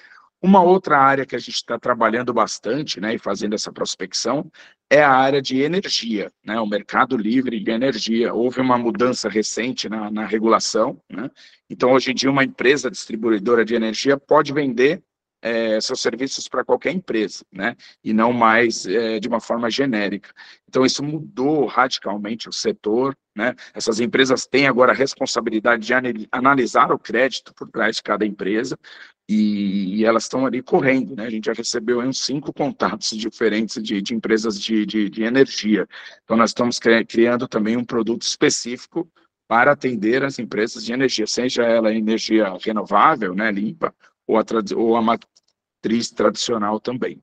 Uma 0.43 0.61
outra 0.61 0.97
área 0.99 1.25
que 1.25 1.37
a 1.37 1.39
gente 1.39 1.55
está 1.55 1.79
trabalhando 1.79 2.33
bastante, 2.33 2.99
né, 2.99 3.15
e 3.15 3.17
fazendo 3.17 3.55
essa 3.55 3.71
prospecção, 3.71 4.51
é 4.89 5.01
a 5.01 5.09
área 5.09 5.41
de 5.41 5.61
energia, 5.61 6.29
né, 6.43 6.59
o 6.59 6.67
mercado 6.67 7.15
livre 7.15 7.57
de 7.61 7.71
energia. 7.71 8.33
Houve 8.33 8.59
uma 8.59 8.77
mudança 8.77 9.29
recente 9.29 9.87
na, 9.87 10.11
na 10.11 10.25
regulação, 10.25 10.99
né, 11.09 11.31
então 11.69 11.93
hoje 11.93 12.11
em 12.11 12.13
dia 12.13 12.29
uma 12.29 12.43
empresa 12.43 12.91
distribuidora 12.91 13.63
de 13.63 13.73
energia 13.73 14.17
pode 14.17 14.51
vender 14.51 15.01
é, 15.43 15.81
seus 15.81 15.99
serviços 15.99 16.47
para 16.47 16.63
qualquer 16.63 16.93
empresa, 16.93 17.45
né? 17.51 17.75
E 18.01 18.13
não 18.13 18.31
mais 18.31 18.85
é, 18.85 19.19
de 19.19 19.27
uma 19.27 19.41
forma 19.41 19.69
genérica. 19.69 20.33
Então, 20.69 20.85
isso 20.85 21.03
mudou 21.03 21.65
radicalmente 21.65 22.47
o 22.47 22.53
setor, 22.53 23.13
né? 23.35 23.53
Essas 23.73 23.99
empresas 23.99 24.47
têm 24.47 24.67
agora 24.67 24.93
a 24.93 24.95
responsabilidade 24.95 25.85
de 25.85 26.27
analisar 26.31 26.93
o 26.93 26.97
crédito 26.97 27.53
por 27.53 27.69
trás 27.69 27.97
de 27.97 28.03
cada 28.03 28.25
empresa 28.25 28.79
e, 29.27 29.97
e 29.97 30.05
elas 30.05 30.23
estão 30.23 30.45
ali 30.45 30.61
correndo, 30.63 31.13
né? 31.13 31.25
A 31.25 31.29
gente 31.29 31.45
já 31.45 31.53
recebeu 31.53 31.99
uns 31.99 32.23
cinco 32.23 32.53
contatos 32.53 33.09
diferentes 33.09 33.83
de, 33.83 34.01
de 34.01 34.15
empresas 34.15 34.57
de, 34.57 34.85
de, 34.85 35.09
de 35.09 35.23
energia. 35.23 35.85
Então, 36.23 36.37
nós 36.37 36.51
estamos 36.51 36.79
criando 36.79 37.49
também 37.49 37.75
um 37.75 37.83
produto 37.83 38.21
específico 38.21 39.11
para 39.45 39.73
atender 39.73 40.23
as 40.23 40.39
empresas 40.39 40.85
de 40.85 40.93
energia, 40.93 41.27
seja 41.27 41.63
ela 41.63 41.93
energia 41.93 42.57
renovável, 42.63 43.35
né, 43.35 43.51
limpa, 43.51 43.93
ou 44.25 44.37
a, 44.37 44.43
ou 44.75 44.95
a 44.95 45.01
matriz 45.83 46.09
tradicional 46.09 46.79
também. 46.79 47.21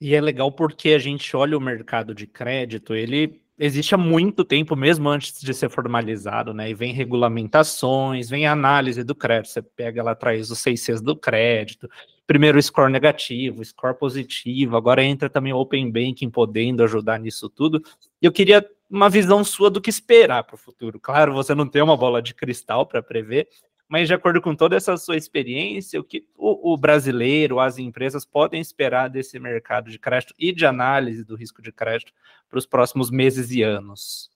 E 0.00 0.14
é 0.14 0.20
legal 0.20 0.50
porque 0.50 0.90
a 0.90 0.98
gente 0.98 1.36
olha 1.36 1.56
o 1.56 1.60
mercado 1.60 2.14
de 2.14 2.26
crédito, 2.26 2.94
ele 2.94 3.40
existe 3.58 3.94
há 3.94 3.98
muito 3.98 4.44
tempo, 4.44 4.74
mesmo 4.74 5.08
antes 5.08 5.40
de 5.40 5.54
ser 5.54 5.70
formalizado, 5.70 6.52
né? 6.52 6.68
E 6.68 6.74
vem 6.74 6.92
regulamentações, 6.92 8.28
vem 8.28 8.46
análise 8.46 9.04
do 9.04 9.14
crédito. 9.14 9.52
Você 9.52 9.62
pega 9.62 10.02
lá 10.02 10.10
atrás 10.10 10.50
os 10.50 10.58
seis 10.58 10.80
Cs 10.80 11.00
do 11.00 11.14
crédito, 11.14 11.88
primeiro 12.26 12.60
score 12.60 12.90
negativo, 12.90 13.64
score 13.64 13.96
positivo, 13.96 14.76
agora 14.76 15.04
entra 15.04 15.30
também 15.30 15.52
o 15.52 15.58
Open 15.58 15.90
Banking 15.90 16.30
podendo 16.30 16.82
ajudar 16.82 17.18
nisso 17.20 17.48
tudo. 17.48 17.82
E 18.20 18.26
eu 18.26 18.32
queria 18.32 18.68
uma 18.90 19.08
visão 19.08 19.44
sua 19.44 19.70
do 19.70 19.80
que 19.80 19.90
esperar 19.90 20.44
para 20.44 20.56
o 20.56 20.58
futuro. 20.58 20.98
Claro, 21.00 21.32
você 21.32 21.54
não 21.54 21.68
tem 21.68 21.82
uma 21.82 21.96
bola 21.96 22.20
de 22.20 22.34
cristal 22.34 22.84
para 22.84 23.02
prever, 23.02 23.48
mas 23.88 24.08
de 24.08 24.14
acordo 24.14 24.40
com 24.40 24.54
toda 24.54 24.76
essa 24.76 24.96
sua 24.96 25.16
experiência, 25.16 26.00
o 26.00 26.04
que 26.04 26.26
o, 26.36 26.72
o, 26.72 26.76
brasileiro, 26.76 27.60
as 27.60 27.78
empresas 27.78 28.24
podem 28.24 28.60
esperar 28.60 29.08
desse 29.08 29.38
mercado 29.38 29.90
de 29.90 29.98
crédito 29.98 30.34
e 30.38 30.52
de 30.52 30.64
análise 30.64 31.24
do 31.24 31.36
risco 31.36 31.60
de 31.60 31.70
crédito 31.70 32.12
para 32.48 32.58
os 32.58 32.66
próximos 32.66 33.10
meses 33.10 33.50
e 33.50 33.62
anos? 33.62 34.30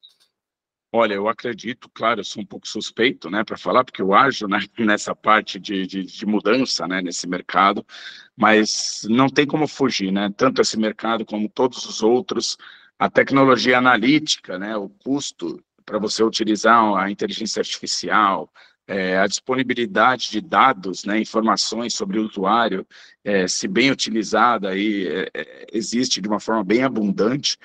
Olha, 0.91 1.15
eu 1.15 1.29
acredito, 1.29 1.91
claro, 1.91 2.21
eu 2.21 2.25
sou 2.25 2.43
um 2.43 2.47
pouco 2.47 2.67
suspeito, 2.67 3.29
né, 3.29 3.45
para 3.45 3.59
falar, 3.59 3.85
porque 3.85 4.01
eu 4.01 4.15
ajo 4.15 4.49
né, 4.49 4.59
nessa 4.79 5.15
parte 5.15 5.59
de, 5.59 5.87
de, 5.87 6.03
de, 6.03 6.27
mudança, 6.27 6.87
né, 6.89 7.03
nesse 7.03 7.29
mercado, 7.29 7.85
mas 8.35 9.07
não 9.09 9.29
tem 9.29 9.47
como 9.47 9.69
fugir, 9.69 10.11
né, 10.11 10.33
tanto 10.35 10.63
esse 10.63 10.79
mercado 10.79 11.27
como 11.27 11.49
todos 11.49 11.85
os 11.85 12.03
outros, 12.03 12.57
a 12.99 13.11
tecnologia 13.11 13.77
analítica, 13.77 14.59
né, 14.59 14.77
o 14.77 14.89
custo 14.89 15.63
para 15.85 15.99
você 15.99 16.23
utilizar 16.23 16.83
a 16.97 17.11
inteligência 17.11 17.61
artificial, 17.61 18.51
é, 18.89 19.19
a 19.19 19.27
disponibilidade 19.27 20.31
de 20.31 20.41
dados, 20.41 21.05
né, 21.05 21.21
informações 21.21 21.95
sobre 21.95 22.19
o 22.19 22.27
usuário, 22.27 22.87
é, 23.23 23.47
se 23.47 23.69
bem 23.69 23.91
utilizada, 23.91 24.71
aí, 24.71 25.07
é, 25.07 25.31
é, 25.35 25.67
existe 25.73 26.23
de 26.23 26.29
uma 26.29 26.41
forma 26.41 26.65
bem 26.65 26.83
abundante, 26.83 27.59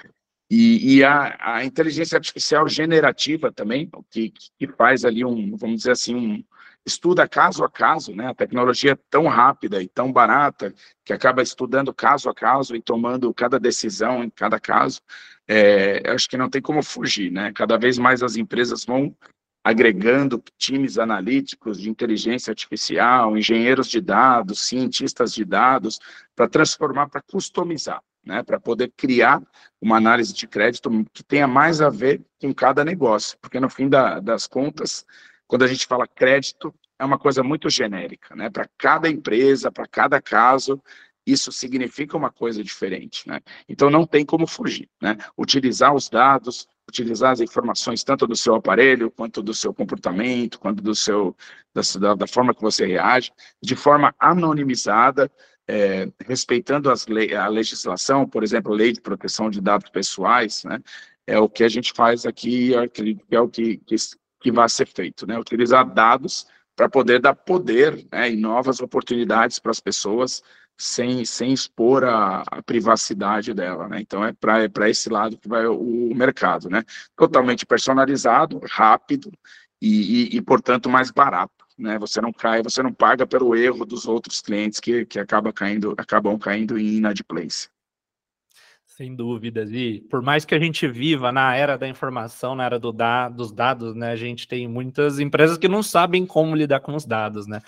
e, 0.52 0.98
e 0.98 1.04
a, 1.04 1.38
a, 1.40 1.66
inteligência 1.66 2.18
artificial 2.18 2.68
generativa 2.68 3.52
também, 3.52 3.90
que, 4.12 4.32
que 4.60 4.68
faz 4.68 5.06
ali 5.06 5.24
um, 5.24 5.56
vamos 5.56 5.78
dizer 5.78 5.92
assim, 5.92 6.16
um, 6.16 6.44
estuda 6.86 7.28
caso 7.28 7.64
a 7.64 7.70
caso, 7.70 8.14
né? 8.14 8.28
A 8.28 8.36
tecnologia 8.36 8.92
é 8.92 8.98
tão 9.10 9.28
rápida 9.28 9.82
e 9.82 9.88
tão 9.88 10.12
barata 10.12 10.74
que 11.04 11.14
acaba 11.14 11.42
estudando 11.42 11.94
caso 11.94 12.30
a 12.30 12.36
caso 12.36 12.76
e 12.76 12.82
tomando 12.82 13.34
cada 13.34 13.60
decisão 13.60 14.24
em 14.24 14.30
cada 14.30 14.60
caso. 14.60 15.02
É, 15.48 16.04
acho 16.12 16.30
que 16.30 16.38
não 16.38 16.50
tem 16.50 16.62
como 16.62 16.84
fugir, 16.84 17.32
né? 17.32 17.52
Cada 17.54 17.78
vez 17.78 17.98
mais 17.98 18.22
as 18.22 18.36
empresas 18.36 18.86
vão 18.86 19.16
agregando 19.64 20.44
times 20.58 20.98
analíticos 20.98 21.80
de 21.80 21.90
inteligência 21.90 22.52
artificial, 22.52 23.38
engenheiros 23.38 23.88
de 23.88 24.02
dados, 24.02 24.68
cientistas 24.68 25.34
de 25.34 25.46
dados, 25.46 26.00
para 26.36 26.50
transformar, 26.50 27.08
para 27.08 27.22
customizar, 27.22 28.04
né, 28.26 28.44
para 28.44 28.60
poder 28.60 28.92
criar 28.98 29.42
uma 29.82 29.98
análise 29.98 30.34
de 30.34 30.48
crédito 30.48 30.90
que 31.14 31.24
tenha 31.24 31.48
mais 31.48 31.80
a 31.82 31.90
ver 31.90 32.22
com 32.42 32.54
cada 32.54 32.84
negócio, 32.84 33.38
porque 33.42 33.60
no 33.60 33.70
fim 33.70 33.88
da, 33.88 34.20
das 34.20 34.48
contas, 34.48 35.06
quando 35.48 35.64
a 35.64 35.68
gente 35.68 35.88
fala 35.88 36.06
crédito, 36.08 36.74
é 37.00 37.06
uma 37.06 37.18
coisa 37.18 37.42
muito 37.42 37.70
genérica, 37.70 38.36
né, 38.36 38.50
para 38.50 38.68
cada 38.78 39.10
empresa, 39.10 39.72
para 39.72 39.88
cada 39.88 40.22
caso, 40.22 40.82
isso 41.26 41.54
significa 41.54 42.18
uma 42.18 42.30
coisa 42.30 42.62
diferente, 42.62 43.28
né? 43.28 43.40
Então 43.68 43.90
não 43.90 44.06
tem 44.06 44.26
como 44.26 44.46
fugir, 44.46 44.90
né? 45.02 45.16
Utilizar 45.38 45.96
os 45.96 46.10
dados, 46.10 46.68
utilizar 46.88 47.32
as 47.32 47.40
informações 47.40 48.04
tanto 48.04 48.28
do 48.28 48.36
seu 48.36 48.56
aparelho, 48.56 49.10
quanto 49.10 49.42
do 49.42 49.54
seu 49.54 49.74
comportamento, 49.74 50.60
quanto 50.60 50.84
do 50.84 50.94
seu, 50.94 51.36
da, 51.74 52.16
da 52.16 52.28
forma 52.28 52.54
que 52.54 52.62
você 52.62 52.86
reage, 52.86 53.32
de 53.62 53.76
forma 53.76 54.14
anonimizada, 54.20 55.32
é, 55.68 56.10
respeitando 56.26 56.92
as 56.92 57.08
lei, 57.08 57.34
a 57.34 57.48
legislação, 57.48 58.28
por 58.28 58.44
exemplo, 58.44 58.74
a 58.74 58.76
lei 58.76 58.92
de 58.92 59.02
proteção 59.02 59.50
de 59.50 59.62
dados 59.62 59.90
pessoais, 59.90 60.64
né, 60.66 60.80
é 61.26 61.40
o 61.40 61.48
que 61.48 61.64
a 61.64 61.70
gente 61.70 61.94
faz 61.94 62.26
aqui, 62.26 62.74
é 62.76 63.40
o 63.40 63.48
que, 63.48 63.78
que, 63.78 63.96
que 64.42 64.52
vai 64.52 64.68
ser 64.68 64.88
feito, 64.88 65.26
né, 65.26 65.40
utilizar 65.40 65.86
dados 65.86 66.46
para 66.76 66.90
poder 66.90 67.22
dar 67.22 67.36
poder 67.36 68.06
né, 68.12 68.32
e 68.32 68.36
novas 68.36 68.82
oportunidades 68.82 69.60
para 69.60 69.72
as 69.72 69.80
pessoas 69.80 70.44
sem, 70.78 71.24
sem 71.26 71.54
expor 71.54 72.04
a, 72.04 72.44
a 72.48 72.62
privacidade 72.64 73.54
dela, 73.54 73.88
né? 73.88 74.02
Então 74.02 74.24
é 74.24 74.34
para 74.34 74.64
é 74.64 74.90
esse 74.90 75.10
lado 75.10 75.38
que 75.38 75.48
vai 75.48 75.66
o, 75.66 75.80
o, 75.80 76.16
mercado, 76.16 76.70
né? 76.70 76.84
Totalmente 77.16 77.66
personalizado, 77.66 78.60
rápido 78.70 79.32
e, 79.82 80.34
e, 80.34 80.38
e, 80.38 80.42
portanto 80.42 80.90
mais 80.90 81.12
barato, 81.12 81.66
né? 81.78 81.98
Você 82.00 82.20
não 82.22 82.34
cai, 82.34 82.64
você 82.64 82.82
não 82.82 82.94
paga 82.94 83.26
pelo 83.26 83.56
erro 83.56 83.86
dos 83.86 84.08
outros 84.08 84.42
clientes 84.42 84.80
que, 84.80 85.06
que 85.06 85.20
acaba 85.20 85.54
caindo, 85.54 85.94
acabam 85.98 86.38
caindo 86.38 86.78
em 86.78 86.98
inadimplência. 86.98 87.70
Sem 88.86 89.16
dúvidas. 89.16 89.72
E 89.72 90.06
por 90.08 90.22
mais 90.22 90.46
que 90.46 90.54
a 90.54 90.60
gente 90.60 90.88
viva 90.88 91.32
na 91.32 91.56
era 91.56 91.78
da 91.78 91.88
informação, 91.88 92.54
na 92.54 92.66
era 92.66 92.78
do 92.78 92.92
da, 92.92 93.28
dos 93.28 93.52
dados, 93.52 93.96
né? 93.96 94.12
A 94.12 94.16
gente 94.16 94.48
tem 94.48 94.68
muitas 94.68 95.20
empresas 95.20 95.58
que 95.58 95.68
não 95.68 95.82
sabem 95.82 96.28
como 96.28 96.56
lidar 96.56 96.80
com 96.80 96.96
os 96.96 97.06
dados, 97.06 97.48
né? 97.48 97.60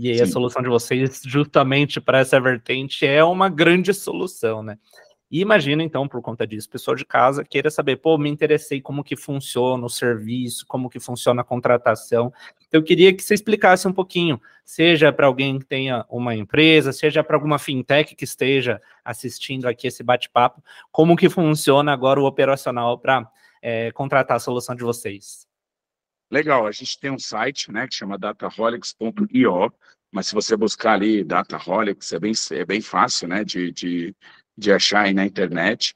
E 0.00 0.12
aí 0.12 0.18
Sim. 0.18 0.22
a 0.22 0.26
solução 0.28 0.62
de 0.62 0.68
vocês, 0.68 1.22
justamente 1.26 2.00
para 2.00 2.20
essa 2.20 2.40
vertente, 2.40 3.04
é 3.04 3.24
uma 3.24 3.48
grande 3.48 3.92
solução, 3.92 4.62
né? 4.62 4.78
E 5.28 5.40
imagina, 5.40 5.82
então, 5.82 6.06
por 6.06 6.22
conta 6.22 6.46
disso, 6.46 6.70
pessoal 6.70 6.94
de 6.94 7.04
casa 7.04 7.44
queira 7.44 7.68
saber, 7.68 7.96
pô, 7.96 8.16
me 8.16 8.30
interessei 8.30 8.80
como 8.80 9.02
que 9.02 9.16
funciona 9.16 9.84
o 9.84 9.88
serviço, 9.90 10.64
como 10.68 10.88
que 10.88 11.00
funciona 11.00 11.40
a 11.42 11.44
contratação. 11.44 12.32
Eu 12.70 12.80
queria 12.80 13.12
que 13.12 13.24
você 13.24 13.34
explicasse 13.34 13.88
um 13.88 13.92
pouquinho, 13.92 14.40
seja 14.64 15.12
para 15.12 15.26
alguém 15.26 15.58
que 15.58 15.66
tenha 15.66 16.06
uma 16.08 16.32
empresa, 16.32 16.92
seja 16.92 17.24
para 17.24 17.36
alguma 17.36 17.58
fintech 17.58 18.14
que 18.14 18.24
esteja 18.24 18.80
assistindo 19.04 19.66
aqui 19.66 19.88
esse 19.88 20.04
bate-papo, 20.04 20.62
como 20.92 21.16
que 21.16 21.28
funciona 21.28 21.92
agora 21.92 22.20
o 22.20 22.24
operacional 22.24 22.96
para 22.98 23.28
é, 23.60 23.90
contratar 23.90 24.36
a 24.36 24.40
solução 24.40 24.76
de 24.76 24.84
vocês. 24.84 25.47
Legal, 26.30 26.66
a 26.66 26.72
gente 26.72 26.98
tem 26.98 27.10
um 27.10 27.18
site, 27.18 27.72
né, 27.72 27.86
que 27.88 27.94
chama 27.94 28.18
dataholics.io, 28.18 29.72
mas 30.10 30.26
se 30.26 30.34
você 30.34 30.56
buscar 30.56 30.94
ali 30.94 31.22
Dataholics, 31.22 32.12
é 32.12 32.18
bem, 32.18 32.32
é 32.52 32.64
bem 32.64 32.80
fácil, 32.80 33.28
né, 33.28 33.44
de, 33.44 33.72
de, 33.72 34.16
de 34.56 34.72
achar 34.72 35.04
aí 35.04 35.14
na 35.14 35.24
internet. 35.24 35.94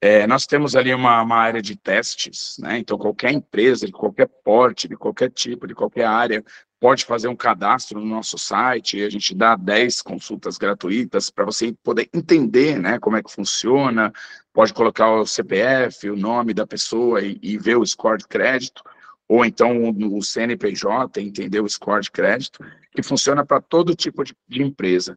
É, 0.00 0.26
nós 0.26 0.46
temos 0.46 0.76
ali 0.76 0.92
uma, 0.92 1.22
uma, 1.22 1.36
área 1.36 1.62
de 1.62 1.76
testes, 1.76 2.56
né? 2.58 2.78
Então, 2.78 2.98
qualquer 2.98 3.32
empresa, 3.32 3.86
de 3.86 3.92
qualquer 3.92 4.28
porte, 4.44 4.86
de 4.86 4.96
qualquer 4.96 5.30
tipo, 5.30 5.66
de 5.66 5.74
qualquer 5.74 6.04
área, 6.04 6.44
pode 6.78 7.06
fazer 7.06 7.28
um 7.28 7.36
cadastro 7.36 7.98
no 7.98 8.06
nosso 8.06 8.36
site, 8.36 9.02
a 9.02 9.08
gente 9.08 9.34
dá 9.34 9.56
10 9.56 10.02
consultas 10.02 10.58
gratuitas 10.58 11.30
para 11.30 11.46
você 11.46 11.74
poder 11.82 12.10
entender 12.12 12.78
né, 12.78 12.98
como 12.98 13.16
é 13.16 13.22
que 13.22 13.32
funciona, 13.32 14.12
pode 14.52 14.74
colocar 14.74 15.10
o 15.10 15.26
CPF, 15.26 16.10
o 16.10 16.16
nome 16.16 16.52
da 16.52 16.66
pessoa 16.66 17.22
e, 17.22 17.38
e 17.42 17.56
ver 17.56 17.78
o 17.78 17.86
score 17.86 18.18
de 18.18 18.28
crédito, 18.28 18.82
ou 19.28 19.44
então 19.44 19.88
o, 19.88 20.22
CNPJ, 20.22 21.20
entender 21.20 21.60
o 21.60 21.68
score 21.68 22.02
de 22.02 22.10
crédito, 22.10 22.64
que 22.92 23.02
funciona 23.02 23.44
para 23.44 23.60
todo 23.60 23.94
tipo 23.94 24.22
de, 24.22 24.36
de 24.46 24.62
empresa. 24.62 25.16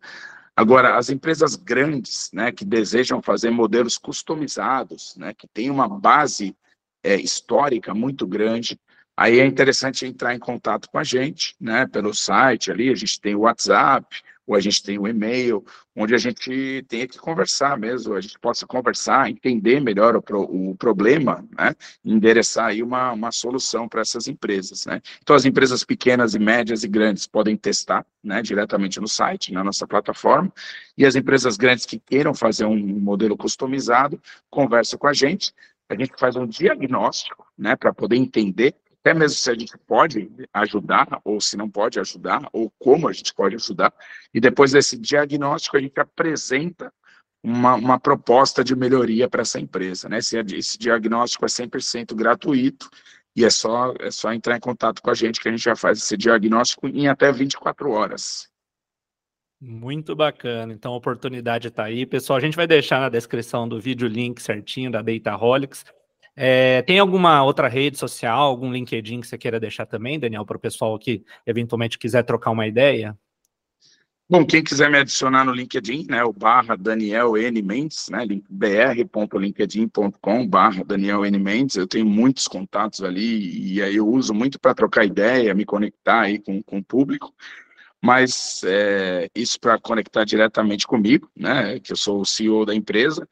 Agora, 0.55 0.97
as 0.97 1.09
empresas 1.09 1.55
grandes, 1.55 2.29
né, 2.33 2.51
que 2.51 2.65
desejam 2.65 3.21
fazer 3.21 3.51
modelos 3.51 3.97
customizados, 3.97 5.15
né, 5.17 5.33
que 5.33 5.47
tem 5.47 5.69
uma 5.69 5.87
base 5.87 6.55
é, 7.03 7.15
histórica 7.15 7.93
muito 7.93 8.25
grande, 8.25 8.79
Aí 9.19 9.39
é 9.39 9.45
interessante 9.47 10.05
entrar 10.05 10.35
em 10.35 10.39
contato 10.39 10.87
com 10.91 10.99
a 10.99 11.03
gente, 11.03 11.55
né, 11.59 11.87
pelo 11.87 12.13
site 12.13 12.69
ali, 12.69 12.91
a 12.91 12.95
gente 12.95 13.19
tem 13.19 13.33
o 13.33 13.39
WhatsApp, 13.39 14.21
ou 14.48 14.56
a 14.56 14.60
gente 14.62 14.82
tem 14.82 14.98
o 14.98 15.08
e-mail, 15.08 15.63
onde 15.94 16.16
a 16.16 16.18
gente 16.18 16.86
tem 16.88 17.06
que 17.06 17.20
conversar 17.20 17.77
mesmo, 17.77 18.13
a 18.13 18.22
gente 18.22 18.39
possa 18.39 18.66
conversar, 18.66 19.30
entender 19.30 19.82
melhor 19.82 20.16
o, 20.16 20.22
pro, 20.22 20.42
o 20.44 20.75
problema, 20.75 21.46
né, 21.58 21.75
endereçar 22.04 22.68
aí 22.68 22.82
uma, 22.82 23.12
uma 23.12 23.32
solução 23.32 23.89
para 23.89 24.01
essas 24.01 24.27
empresas, 24.27 24.86
né. 24.86 25.01
Então, 25.22 25.36
as 25.36 25.44
empresas 25.44 25.84
pequenas 25.84 26.34
e 26.34 26.39
médias 26.39 26.84
e 26.86 26.88
grandes 26.88 27.27
podem 27.27 27.58
testar, 27.58 28.06
né, 28.24 28.42
diretamente 28.42 29.01
no 29.01 29.08
site, 29.08 29.51
na 29.51 29.63
nossa 29.63 29.86
plataforma, 29.86 30.51
e 30.98 31.06
as 31.06 31.16
empresas 31.16 31.58
grandes 31.58 31.86
que 31.86 32.00
queiram 32.00 32.34
fazer 32.34 32.66
um 32.66 32.77
modelo 32.77 33.36
customizado, 33.36 34.22
conversam 34.50 34.98
com 34.98 35.08
a 35.08 35.13
gente, 35.13 35.54
a 35.89 35.96
gente 35.96 36.13
faz 36.18 36.36
um 36.36 36.48
diagnóstico, 36.48 37.46
né, 37.58 37.75
para 37.75 37.94
poder 37.94 38.16
entender 38.16 38.75
até 39.07 39.13
mesmo 39.13 39.37
se 39.37 39.49
a 39.49 39.53
gente 39.53 39.77
pode 39.87 40.29
ajudar, 40.53 41.21
ou 41.23 41.39
se 41.39 41.55
não 41.55 41.69
pode 41.69 41.97
ajudar, 41.97 42.49
ou 42.51 42.69
como 42.77 43.07
a 43.07 43.13
gente 43.13 43.33
pode 43.33 43.55
ajudar, 43.55 43.93
e 44.33 44.39
depois 44.41 44.73
desse 44.73 44.97
diagnóstico 44.97 45.77
a 45.77 45.79
gente 45.79 45.97
apresenta 45.97 46.91
uma, 47.41 47.75
uma 47.75 47.97
proposta 47.97 48.65
de 48.65 48.75
melhoria 48.75 49.29
para 49.29 49.43
essa 49.43 49.61
empresa, 49.61 50.09
né? 50.09 50.17
Esse, 50.17 50.37
esse 50.53 50.77
diagnóstico 50.77 51.45
é 51.45 51.47
100% 51.47 52.13
gratuito, 52.15 52.89
e 53.33 53.45
é 53.45 53.49
só, 53.49 53.93
é 53.97 54.11
só 54.11 54.33
entrar 54.33 54.57
em 54.57 54.59
contato 54.59 55.01
com 55.01 55.09
a 55.09 55.13
gente 55.13 55.39
que 55.39 55.47
a 55.47 55.51
gente 55.51 55.63
já 55.63 55.75
faz 55.75 55.99
esse 55.99 56.17
diagnóstico 56.17 56.87
em 56.87 57.07
até 57.07 57.31
24 57.31 57.89
horas. 57.89 58.49
Muito 59.61 60.15
bacana. 60.17 60.73
Então, 60.73 60.91
a 60.93 60.97
oportunidade 60.97 61.69
está 61.69 61.85
aí. 61.85 62.05
Pessoal, 62.05 62.37
a 62.37 62.41
gente 62.41 62.57
vai 62.57 62.67
deixar 62.67 62.99
na 62.99 63.09
descrição 63.09 63.69
do 63.69 63.79
vídeo 63.79 64.07
o 64.07 64.11
link 64.11 64.41
certinho 64.41 64.91
da 64.91 65.01
Dataholics. 65.01 65.85
É, 66.39 66.84
tem 66.84 67.00
alguma 67.00 67.44
outra 67.44 67.67
rede 67.67 67.98
social, 67.98 68.41
algum 68.41 68.72
LinkedIn 68.72 69.22
que 69.22 69.27
você 69.27 69.39
queira 69.39 69.60
deixar 69.60 69.88
também, 69.88 70.20
Daniel, 70.20 70.46
para 70.46 70.56
o 70.56 70.60
pessoal 70.60 71.00
que 71.00 71.24
eventualmente 71.48 71.98
quiser 71.98 72.22
trocar 72.22 72.51
uma 72.51 72.67
ideia? 72.67 73.17
Bom, 74.29 74.46
quem 74.46 74.63
quiser 74.63 74.91
me 74.91 75.00
adicionar 75.00 75.44
no 75.46 75.51
LinkedIn, 75.51 76.06
né, 76.08 76.24
o 76.24 76.32
barra 76.32 76.75
Daniel 76.75 77.36
N. 77.38 77.62
Mendes, 77.63 78.08
né, 78.10 78.20
br.linkedin.com 78.50 80.48
barra 80.48 80.84
Daniel 80.84 81.25
N. 81.25 81.39
Mendes, 81.39 81.75
eu 81.75 81.88
tenho 81.88 82.06
muitos 82.06 82.48
contatos 82.48 83.01
ali 83.01 83.74
e 83.74 83.82
aí 83.82 83.96
eu 83.96 84.08
uso 84.08 84.32
muito 84.34 84.60
para 84.60 84.75
trocar 84.75 85.06
ideia, 85.06 85.56
me 85.56 85.65
conectar 85.65 86.22
aí 86.22 86.38
com, 86.38 86.62
com 86.62 86.77
o 86.77 86.84
público, 86.84 87.34
mas 88.00 88.62
é, 88.63 89.27
isso 89.34 89.60
para 89.60 89.79
conectar 89.79 90.24
diretamente 90.24 90.86
comigo, 90.86 91.32
né, 91.36 91.79
que 91.79 91.94
eu 91.94 91.98
sou 91.98 92.22
o 92.22 92.25
CEO 92.25 92.63
da 92.65 92.75
empresa, 92.75 93.27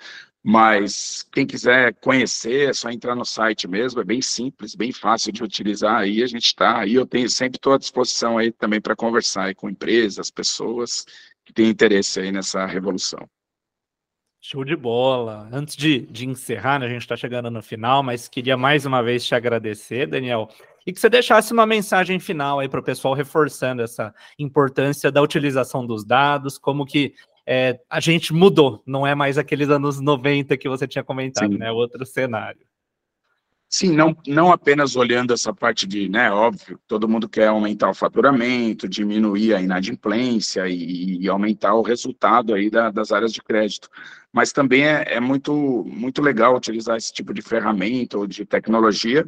mas 0.47 1.27
quem 1.31 1.43
quiser 1.43 1.95
conhecer, 1.95 2.69
é 2.69 2.73
só 2.73 2.91
entrar 2.91 3.15
no 3.15 3.25
site 3.25 3.67
mesmo, 3.67 3.99
é 3.99 4.03
bem 4.03 4.21
simples, 4.21 4.75
bem 4.75 4.91
fácil 4.91 5.31
de 5.31 5.43
utilizar 5.43 5.97
aí, 5.97 6.21
a 6.21 6.27
gente 6.27 6.45
está 6.45 6.81
aí, 6.81 6.93
eu 6.93 7.07
tenho 7.07 7.27
sempre 7.27 7.57
estou 7.57 7.73
à 7.73 7.79
disposição 7.79 8.37
aí 8.37 8.51
também 8.51 8.79
para 8.79 8.95
conversar 8.95 9.45
aí 9.45 9.55
com 9.55 9.67
empresas, 9.67 10.29
pessoas 10.29 11.03
que 11.43 11.51
têm 11.51 11.67
interesse 11.67 12.19
aí 12.19 12.31
nessa 12.31 12.63
revolução. 12.67 13.27
Show 14.39 14.63
de 14.63 14.75
bola. 14.75 15.49
Antes 15.51 15.75
de, 15.75 16.01
de 16.01 16.27
encerrar, 16.27 16.77
né, 16.77 16.85
a 16.85 16.89
gente 16.89 17.01
está 17.01 17.17
chegando 17.17 17.49
no 17.49 17.63
final, 17.63 18.03
mas 18.03 18.27
queria 18.27 18.55
mais 18.55 18.85
uma 18.85 19.01
vez 19.01 19.25
te 19.25 19.33
agradecer, 19.33 20.05
Daniel, 20.05 20.47
e 20.85 20.93
que 20.93 20.99
você 20.99 21.09
deixasse 21.09 21.51
uma 21.51 21.65
mensagem 21.65 22.19
final 22.19 22.59
aí 22.59 22.69
para 22.69 22.79
o 22.79 22.83
pessoal 22.83 23.15
reforçando 23.15 23.81
essa 23.81 24.13
importância 24.37 25.11
da 25.11 25.23
utilização 25.23 25.87
dos 25.87 26.05
dados, 26.05 26.59
como 26.59 26.85
que 26.85 27.15
é, 27.47 27.79
a 27.89 27.99
gente 27.99 28.33
mudou, 28.33 28.81
não 28.85 29.05
é 29.05 29.13
mais 29.13 29.37
aqueles 29.37 29.69
anos 29.69 29.99
90 29.99 30.57
que 30.57 30.67
você 30.67 30.87
tinha 30.87 31.03
comentado, 31.03 31.51
Sim. 31.51 31.57
né? 31.57 31.71
Outro 31.71 32.05
cenário. 32.05 32.65
Sim, 33.67 33.91
não, 33.91 34.15
não 34.27 34.51
apenas 34.51 34.95
olhando 34.95 35.33
essa 35.33 35.53
parte 35.53 35.85
de, 35.85 36.07
né, 36.07 36.31
óbvio, 36.31 36.79
todo 36.87 37.09
mundo 37.09 37.27
quer 37.27 37.47
aumentar 37.47 37.89
o 37.89 37.95
faturamento, 37.95 38.87
diminuir 38.87 39.53
a 39.53 39.61
inadimplência 39.61 40.67
e, 40.69 41.17
e 41.19 41.27
aumentar 41.27 41.73
o 41.73 41.81
resultado 41.81 42.53
aí 42.53 42.69
da, 42.69 42.89
das 42.89 43.11
áreas 43.11 43.33
de 43.33 43.41
crédito, 43.41 43.89
mas 44.31 44.53
também 44.53 44.85
é, 44.87 45.15
é, 45.15 45.19
muito, 45.19 45.83
muito 45.87 46.21
legal 46.21 46.55
utilizar 46.55 46.95
esse 46.95 47.11
tipo 47.11 47.33
de 47.33 47.41
ferramenta 47.41 48.17
ou 48.17 48.25
de 48.25 48.45
tecnologia, 48.45 49.27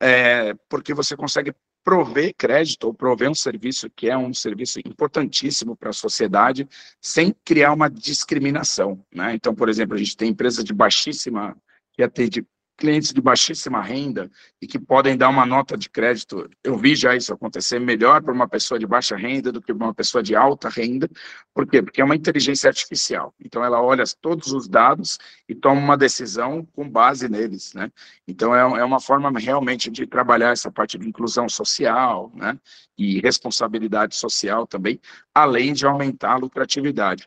é, 0.00 0.54
porque 0.70 0.94
você 0.94 1.16
consegue 1.16 1.52
prover 1.86 2.34
crédito 2.36 2.88
ou 2.88 2.92
prover 2.92 3.30
um 3.30 3.34
serviço 3.34 3.88
que 3.88 4.10
é 4.10 4.18
um 4.18 4.34
serviço 4.34 4.80
importantíssimo 4.80 5.76
para 5.76 5.90
a 5.90 5.92
sociedade, 5.92 6.68
sem 7.00 7.32
criar 7.44 7.72
uma 7.72 7.88
discriminação. 7.88 9.00
Né? 9.14 9.34
Então, 9.36 9.54
por 9.54 9.68
exemplo, 9.68 9.94
a 9.94 9.98
gente 9.98 10.16
tem 10.16 10.30
empresas 10.30 10.64
de 10.64 10.74
baixíssima, 10.74 11.56
que 11.92 12.02
atende 12.02 12.44
clientes 12.76 13.12
de 13.12 13.20
baixíssima 13.20 13.80
renda 13.80 14.30
e 14.60 14.66
que 14.66 14.78
podem 14.78 15.16
dar 15.16 15.28
uma 15.28 15.46
nota 15.46 15.76
de 15.76 15.88
crédito. 15.88 16.48
Eu 16.62 16.76
vi 16.76 16.94
já 16.94 17.16
isso 17.16 17.32
acontecer 17.32 17.78
melhor 17.78 18.22
para 18.22 18.32
uma 18.32 18.46
pessoa 18.46 18.78
de 18.78 18.86
baixa 18.86 19.16
renda 19.16 19.50
do 19.50 19.60
que 19.62 19.72
para 19.72 19.86
uma 19.86 19.94
pessoa 19.94 20.22
de 20.22 20.36
alta 20.36 20.68
renda. 20.68 21.08
Por 21.54 21.66
quê? 21.66 21.82
Porque 21.82 22.00
é 22.00 22.04
uma 22.04 22.14
inteligência 22.14 22.68
artificial. 22.68 23.34
Então, 23.42 23.64
ela 23.64 23.80
olha 23.80 24.04
todos 24.20 24.52
os 24.52 24.68
dados 24.68 25.18
e 25.48 25.54
toma 25.54 25.80
uma 25.80 25.96
decisão 25.96 26.66
com 26.74 26.88
base 26.88 27.28
neles, 27.28 27.72
né? 27.74 27.90
Então, 28.28 28.54
é, 28.54 28.60
é 28.80 28.84
uma 28.84 29.00
forma 29.00 29.30
realmente 29.38 29.90
de 29.90 30.06
trabalhar 30.06 30.50
essa 30.50 30.70
parte 30.70 30.98
de 30.98 31.08
inclusão 31.08 31.48
social, 31.48 32.30
né? 32.34 32.58
E 32.98 33.20
responsabilidade 33.20 34.14
social 34.14 34.66
também, 34.66 35.00
além 35.34 35.72
de 35.72 35.86
aumentar 35.86 36.32
a 36.32 36.38
lucratividade. 36.38 37.26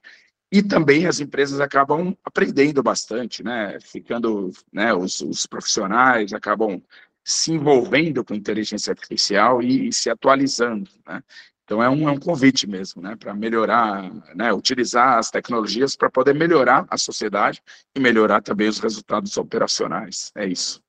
E 0.51 0.63
também 0.63 1.05
as 1.05 1.19
empresas 1.19 1.59
acabam 1.59 2.15
aprendendo 2.23 2.81
bastante, 2.81 3.43
né? 3.43 3.79
Ficando, 3.79 4.51
né? 4.73 4.93
Os, 4.93 5.21
os 5.21 5.45
profissionais 5.45 6.33
acabam 6.33 6.81
se 7.23 7.51
envolvendo 7.51 8.23
com 8.23 8.33
inteligência 8.33 8.91
artificial 8.91 9.61
e, 9.61 9.89
e 9.89 9.93
se 9.93 10.09
atualizando, 10.09 10.89
né? 11.07 11.21
Então 11.63 11.83
é 11.83 11.89
um, 11.89 12.09
é 12.09 12.11
um 12.11 12.17
convite 12.17 12.65
mesmo, 12.65 12.99
né? 12.99 13.15
Para 13.15 13.35
melhorar, 13.35 14.11
né? 14.35 14.51
Utilizar 14.51 15.19
as 15.19 15.29
tecnologias 15.29 15.95
para 15.95 16.09
poder 16.09 16.33
melhorar 16.33 16.87
a 16.89 16.97
sociedade 16.97 17.61
e 17.95 17.99
melhorar 17.99 18.41
também 18.41 18.67
os 18.67 18.79
resultados 18.79 19.37
operacionais. 19.37 20.31
É 20.33 20.47
isso. 20.47 20.81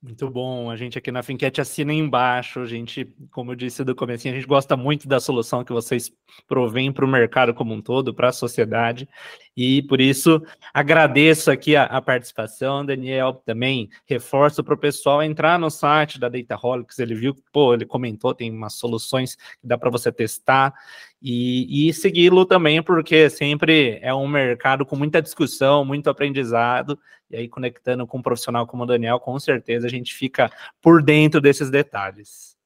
Muito 0.00 0.30
bom. 0.30 0.70
A 0.70 0.76
gente 0.76 0.96
aqui 0.96 1.10
na 1.10 1.24
Finquete 1.24 1.60
assina 1.60 1.92
embaixo. 1.92 2.60
A 2.60 2.66
gente, 2.66 3.04
como 3.32 3.50
eu 3.50 3.56
disse 3.56 3.82
do 3.82 3.96
começo, 3.96 4.28
a 4.28 4.30
gente 4.30 4.46
gosta 4.46 4.76
muito 4.76 5.08
da 5.08 5.18
solução 5.18 5.64
que 5.64 5.72
vocês 5.72 6.12
provêm 6.46 6.92
para 6.92 7.04
o 7.04 7.08
mercado 7.08 7.52
como 7.52 7.74
um 7.74 7.82
todo, 7.82 8.14
para 8.14 8.28
a 8.28 8.32
sociedade. 8.32 9.08
E 9.56 9.82
por 9.82 10.00
isso 10.00 10.40
agradeço 10.72 11.50
aqui 11.50 11.74
a, 11.74 11.82
a 11.82 12.00
participação, 12.00 12.86
Daniel. 12.86 13.42
Também 13.44 13.88
reforço 14.06 14.62
para 14.62 14.74
o 14.74 14.78
pessoal 14.78 15.20
entrar 15.20 15.58
no 15.58 15.68
site 15.68 16.20
da 16.20 16.28
Dataholics. 16.28 17.00
Ele 17.00 17.16
viu, 17.16 17.34
pô, 17.52 17.74
ele 17.74 17.84
comentou, 17.84 18.32
tem 18.32 18.52
umas 18.52 18.74
soluções 18.74 19.34
que 19.34 19.66
dá 19.66 19.76
para 19.76 19.90
você 19.90 20.12
testar 20.12 20.72
e, 21.20 21.88
e 21.88 21.92
segui-lo 21.92 22.44
também, 22.44 22.82
porque 22.82 23.28
sempre 23.28 23.98
é 24.02 24.14
um 24.14 24.28
mercado 24.28 24.86
com 24.86 24.96
muita 24.96 25.20
discussão, 25.20 25.84
muito 25.84 26.08
aprendizado. 26.08 26.98
E 27.30 27.36
aí, 27.36 27.48
conectando 27.48 28.06
com 28.06 28.18
um 28.18 28.22
profissional 28.22 28.66
como 28.66 28.84
o 28.84 28.86
Daniel, 28.86 29.20
com 29.20 29.38
certeza 29.38 29.86
a 29.86 29.90
gente 29.90 30.14
fica 30.14 30.50
por 30.80 31.02
dentro 31.02 31.40
desses 31.40 31.70
detalhes. 31.70 32.56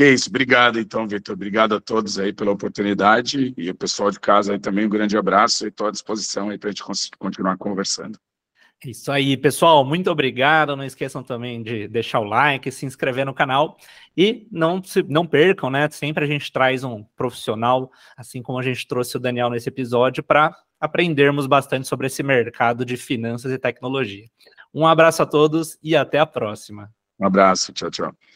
É 0.00 0.10
isso, 0.10 0.28
obrigado 0.28 0.80
então, 0.80 1.06
Vitor. 1.06 1.34
Obrigado 1.34 1.76
a 1.76 1.80
todos 1.80 2.18
aí 2.18 2.32
pela 2.32 2.50
oportunidade 2.50 3.54
e 3.56 3.70
o 3.70 3.74
pessoal 3.74 4.10
de 4.10 4.18
casa 4.18 4.52
aí 4.52 4.58
também, 4.58 4.86
um 4.86 4.90
grande 4.90 5.16
abraço 5.16 5.64
e 5.64 5.68
estou 5.68 5.86
à 5.86 5.90
disposição 5.92 6.50
aí 6.50 6.58
para 6.58 6.70
a 6.70 6.72
gente 6.72 6.82
continuar 7.16 7.56
conversando. 7.56 8.18
É 8.82 8.90
isso 8.90 9.10
aí, 9.10 9.36
pessoal. 9.36 9.84
Muito 9.84 10.10
obrigado. 10.10 10.76
Não 10.76 10.84
esqueçam 10.84 11.22
também 11.22 11.62
de 11.62 11.88
deixar 11.88 12.20
o 12.20 12.24
like, 12.24 12.70
se 12.70 12.84
inscrever 12.86 13.24
no 13.24 13.34
canal 13.34 13.76
e 14.16 14.46
não 14.50 14.82
se, 14.82 15.02
não 15.02 15.26
percam, 15.26 15.70
né? 15.70 15.88
Sempre 15.90 16.24
a 16.24 16.26
gente 16.26 16.52
traz 16.52 16.84
um 16.84 17.04
profissional, 17.16 17.90
assim 18.16 18.42
como 18.42 18.58
a 18.58 18.62
gente 18.62 18.86
trouxe 18.86 19.16
o 19.16 19.20
Daniel 19.20 19.50
nesse 19.50 19.68
episódio, 19.68 20.22
para 20.22 20.54
aprendermos 20.78 21.46
bastante 21.46 21.88
sobre 21.88 22.08
esse 22.08 22.22
mercado 22.22 22.84
de 22.84 22.96
finanças 22.96 23.50
e 23.52 23.58
tecnologia. 23.58 24.26
Um 24.72 24.86
abraço 24.86 25.22
a 25.22 25.26
todos 25.26 25.78
e 25.82 25.96
até 25.96 26.18
a 26.18 26.26
próxima. 26.26 26.92
Um 27.18 27.26
abraço, 27.26 27.72
tchau, 27.72 27.90
tchau. 27.90 28.33